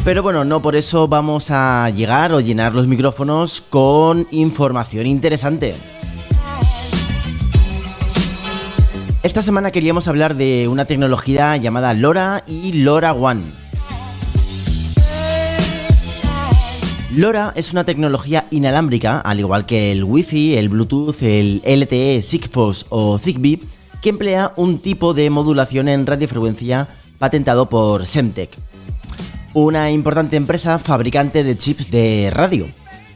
[0.04, 5.74] Pero bueno, no por eso vamos a llegar o llenar los micrófonos con información interesante.
[9.22, 13.42] Esta semana queríamos hablar de una tecnología llamada LoRa y LoRa One.
[17.14, 22.86] LoRa es una tecnología inalámbrica, al igual que el Wi-Fi, el Bluetooth, el LTE, Sigfox
[22.88, 23.60] o Zigbee,
[24.00, 28.50] que emplea un tipo de modulación en radiofrecuencia patentado por Semtech,
[29.54, 32.66] una importante empresa fabricante de chips de radio.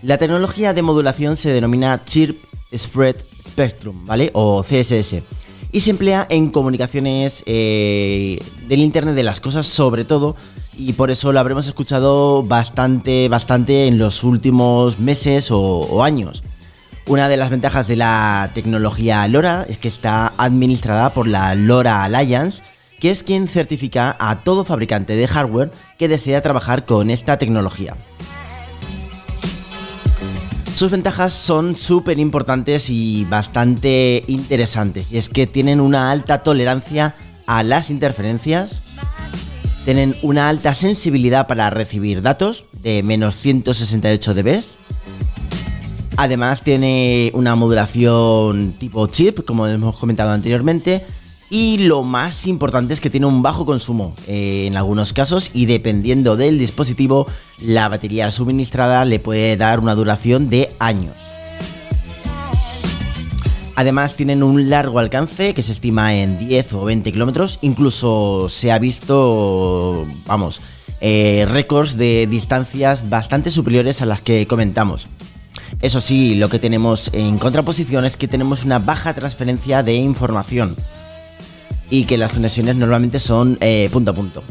[0.02, 2.38] La tecnología de modulación se denomina Chirp
[2.72, 4.30] Spread Spectrum, ¿vale?
[4.34, 5.35] O CSS.
[5.76, 10.34] Y se emplea en comunicaciones eh, del Internet de las Cosas sobre todo
[10.74, 16.42] y por eso lo habremos escuchado bastante, bastante en los últimos meses o, o años.
[17.06, 22.04] Una de las ventajas de la tecnología LoRa es que está administrada por la LoRa
[22.04, 22.62] Alliance,
[22.98, 27.98] que es quien certifica a todo fabricante de hardware que desea trabajar con esta tecnología.
[30.76, 37.14] Sus ventajas son súper importantes y bastante interesantes, y es que tienen una alta tolerancia
[37.46, 38.82] a las interferencias,
[39.86, 44.62] tienen una alta sensibilidad para recibir datos de menos 168 dB.
[46.18, 51.06] Además tiene una modulación tipo chip, como hemos comentado anteriormente.
[51.48, 55.66] Y lo más importante es que tiene un bajo consumo eh, en algunos casos y
[55.66, 57.28] dependiendo del dispositivo,
[57.60, 61.14] la batería suministrada le puede dar una duración de años.
[63.76, 67.58] Además tienen un largo alcance que se estima en 10 o 20 kilómetros.
[67.60, 70.60] Incluso se ha visto, vamos,
[71.00, 75.06] eh, récords de distancias bastante superiores a las que comentamos.
[75.82, 80.74] Eso sí, lo que tenemos en contraposición es que tenemos una baja transferencia de información
[81.90, 84.42] y que las conexiones normalmente son eh, punto a punto.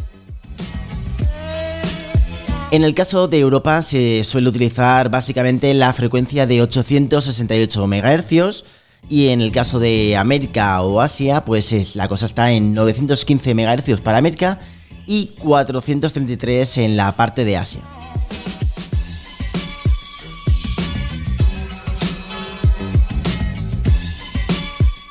[2.72, 8.64] En el caso de Europa se suele utilizar básicamente la frecuencia de 868 MHz
[9.08, 13.54] y en el caso de América o Asia, pues es, la cosa está en 915
[13.54, 14.60] MHz para América
[15.06, 17.82] y 433 en la parte de Asia.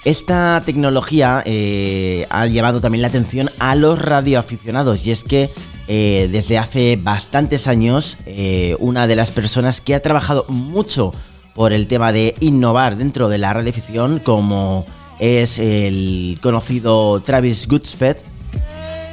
[0.05, 5.49] Esta tecnología eh, ha llevado también la atención a los radioaficionados y es que
[5.89, 11.15] eh, desde hace bastantes años eh, una de las personas que ha trabajado mucho
[11.55, 14.85] por el tema de innovar dentro de la radioafición como
[15.21, 18.17] es el conocido Travis Goodspeed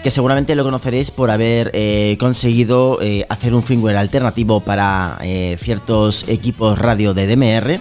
[0.04, 5.20] que seguramente lo conoceréis por haber conseguido hacer un firmware alternativo para
[5.58, 7.80] ciertos equipos radio de DMR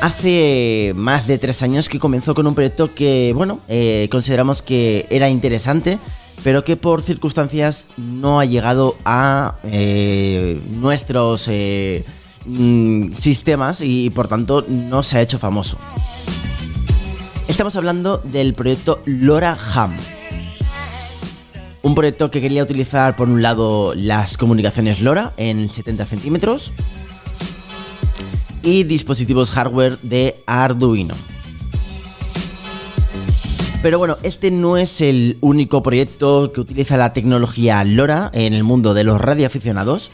[0.00, 5.06] hace más de tres años que comenzó con un proyecto que, bueno, eh, consideramos que
[5.10, 5.98] era interesante,
[6.44, 12.04] pero que por circunstancias no ha llegado a eh, nuestros eh,
[12.44, 15.78] mm, sistemas y por tanto no se ha hecho famoso.
[17.48, 19.96] Estamos hablando del proyecto LoRa Ham.
[21.82, 26.72] Un proyecto que quería utilizar por un lado las comunicaciones LoRa en 70 centímetros
[28.66, 31.14] y dispositivos hardware de Arduino.
[33.80, 38.64] Pero bueno, este no es el único proyecto que utiliza la tecnología LoRa en el
[38.64, 40.10] mundo de los radioaficionados.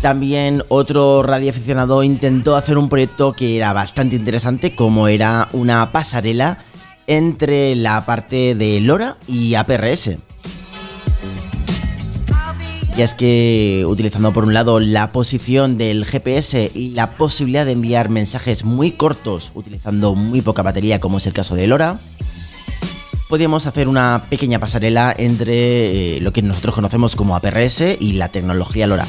[0.00, 6.64] También otro radioaficionado intentó hacer un proyecto que era bastante interesante, como era una pasarela
[7.06, 10.12] entre la parte de LoRa y APRS.
[12.96, 17.72] Y es que utilizando por un lado la posición del GPS y la posibilidad de
[17.72, 21.98] enviar mensajes muy cortos utilizando muy poca batería como es el caso de LoRa,
[23.28, 28.28] podíamos hacer una pequeña pasarela entre eh, lo que nosotros conocemos como APRS y la
[28.28, 29.06] tecnología LoRa.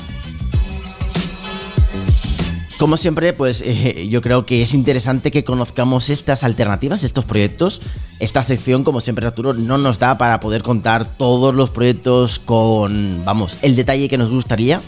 [2.78, 7.82] Como siempre, pues eh, yo creo que es interesante que conozcamos estas alternativas, estos proyectos.
[8.20, 13.24] Esta sección, como siempre, Arturo, no nos da para poder contar todos los proyectos con,
[13.26, 14.80] vamos, el detalle que nos gustaría.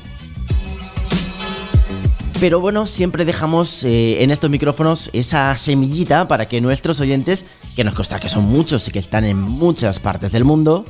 [2.40, 7.44] Pero bueno, siempre dejamos eh, en estos micrófonos esa semillita para que nuestros oyentes,
[7.76, 10.86] que nos consta que son muchos y que están en muchas partes del mundo,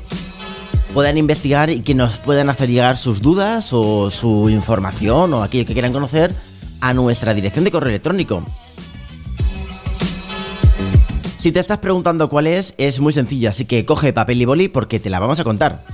[0.94, 5.66] puedan investigar y que nos puedan hacer llegar sus dudas o su información o aquello
[5.66, 6.36] que quieran conocer
[6.82, 8.44] a nuestra dirección de correo electrónico.
[11.38, 14.68] Si te estás preguntando cuál es, es muy sencillo, así que coge papel y boli
[14.68, 15.86] porque te la vamos a contar.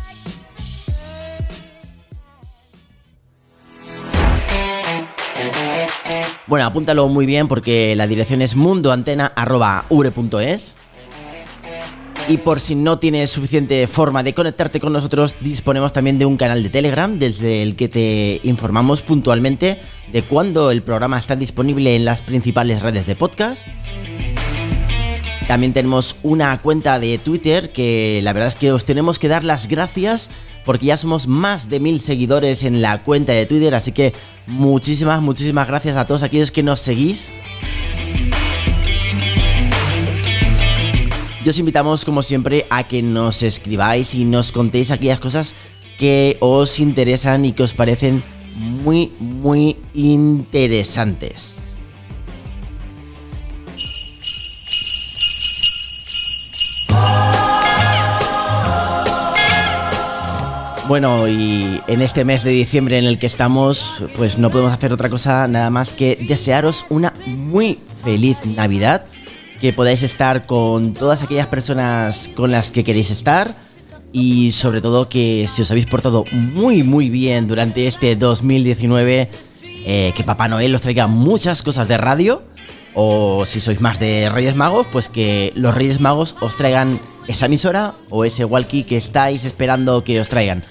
[6.47, 10.75] Bueno, apúntalo muy bien porque la dirección es mundoantena.ure.es
[12.27, 16.37] Y por si no tienes suficiente forma de conectarte con nosotros, disponemos también de un
[16.37, 19.79] canal de Telegram desde el que te informamos puntualmente
[20.11, 23.67] de cuándo el programa está disponible en las principales redes de podcast.
[25.47, 29.43] También tenemos una cuenta de Twitter que la verdad es que os tenemos que dar
[29.43, 30.31] las gracias
[30.65, 34.13] porque ya somos más de mil seguidores en la cuenta de Twitter, así que
[34.47, 37.29] muchísimas, muchísimas gracias a todos aquellos que nos seguís.
[41.45, 45.53] Y os invitamos, como siempre, a que nos escribáis y nos contéis aquellas cosas
[45.99, 48.23] que os interesan y que os parecen
[48.83, 51.53] muy, muy interesantes.
[60.87, 64.91] Bueno, y en este mes de diciembre en el que estamos, pues no podemos hacer
[64.91, 69.05] otra cosa nada más que desearos una muy feliz Navidad,
[69.61, 73.55] que podáis estar con todas aquellas personas con las que queréis estar
[74.11, 79.29] y sobre todo que si os habéis portado muy muy bien durante este 2019,
[79.85, 82.43] eh, que Papá Noel os traiga muchas cosas de radio
[82.95, 87.47] o si sois más de Reyes Magos, pues que los Reyes Magos os traigan esa
[87.47, 90.63] emisora o ese walkie que estáis esperando que os traigan.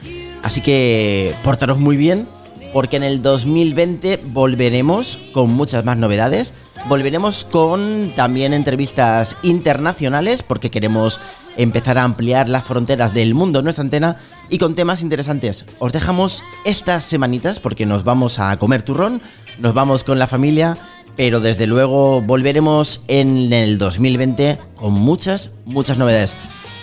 [0.43, 2.26] Así que portaros muy bien,
[2.72, 6.55] porque en el 2020 volveremos con muchas más novedades.
[6.87, 11.20] Volveremos con también entrevistas internacionales, porque queremos
[11.57, 14.18] empezar a ampliar las fronteras del mundo en nuestra antena
[14.51, 15.64] y con temas interesantes.
[15.78, 19.22] Os dejamos estas semanitas porque nos vamos a comer turrón,
[19.59, 20.76] nos vamos con la familia
[21.16, 26.37] pero desde luego volveremos en el 2020 con muchas, muchas novedades.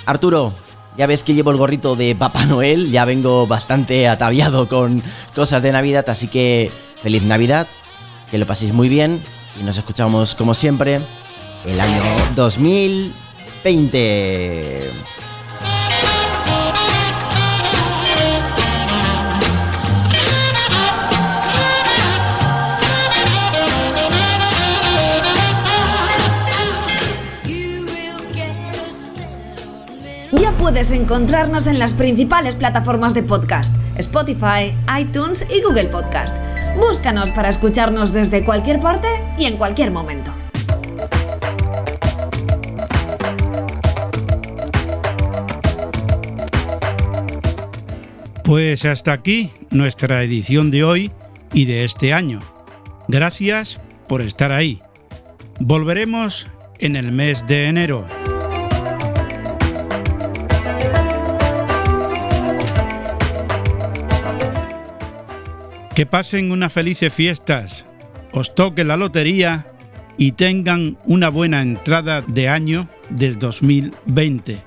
[0.06, 0.54] Arturo,
[0.97, 5.04] ya ves que llevo el gorrito de Papá Noel, ya vengo bastante ataviado con
[5.36, 6.72] cosas de Navidad, así que
[7.02, 7.68] feliz Navidad,
[8.30, 9.22] que lo paséis muy bien
[9.60, 11.02] y nos escuchamos como siempre
[11.66, 12.02] el año
[12.36, 14.91] 2020.
[30.34, 36.34] Ya puedes encontrarnos en las principales plataformas de podcast, Spotify, iTunes y Google Podcast.
[36.80, 39.08] Búscanos para escucharnos desde cualquier parte
[39.38, 40.34] y en cualquier momento.
[48.44, 51.12] Pues hasta aquí nuestra edición de hoy
[51.54, 52.42] y de este año.
[53.08, 54.82] Gracias por estar ahí.
[55.60, 56.48] Volveremos
[56.80, 58.06] en el mes de enero.
[66.02, 67.86] Que pasen unas felices fiestas,
[68.32, 69.68] os toque la lotería
[70.18, 74.58] y tengan una buena entrada de año desde 2020.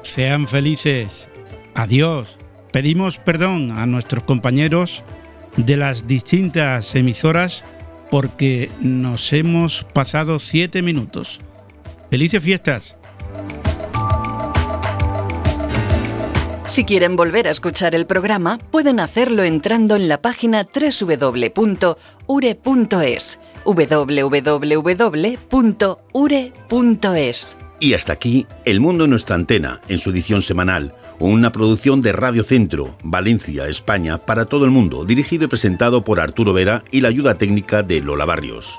[0.00, 1.28] Sean felices.
[1.74, 2.38] Adiós.
[2.72, 5.04] Pedimos perdón a nuestros compañeros
[5.58, 7.66] de las distintas emisoras
[8.10, 11.42] porque nos hemos pasado siete minutos.
[12.08, 12.96] Felices fiestas.
[16.66, 21.98] Si quieren volver a escuchar el programa, pueden hacerlo entrando en la página www.ure.es.
[23.64, 24.36] www.ure.es.
[27.80, 32.12] Y hasta aquí El Mundo en nuestra antena, en su edición semanal, una producción de
[32.12, 37.00] Radio Centro, Valencia, España, para todo el mundo, dirigido y presentado por Arturo Vera y
[37.00, 38.78] la ayuda técnica de Lola Barrios.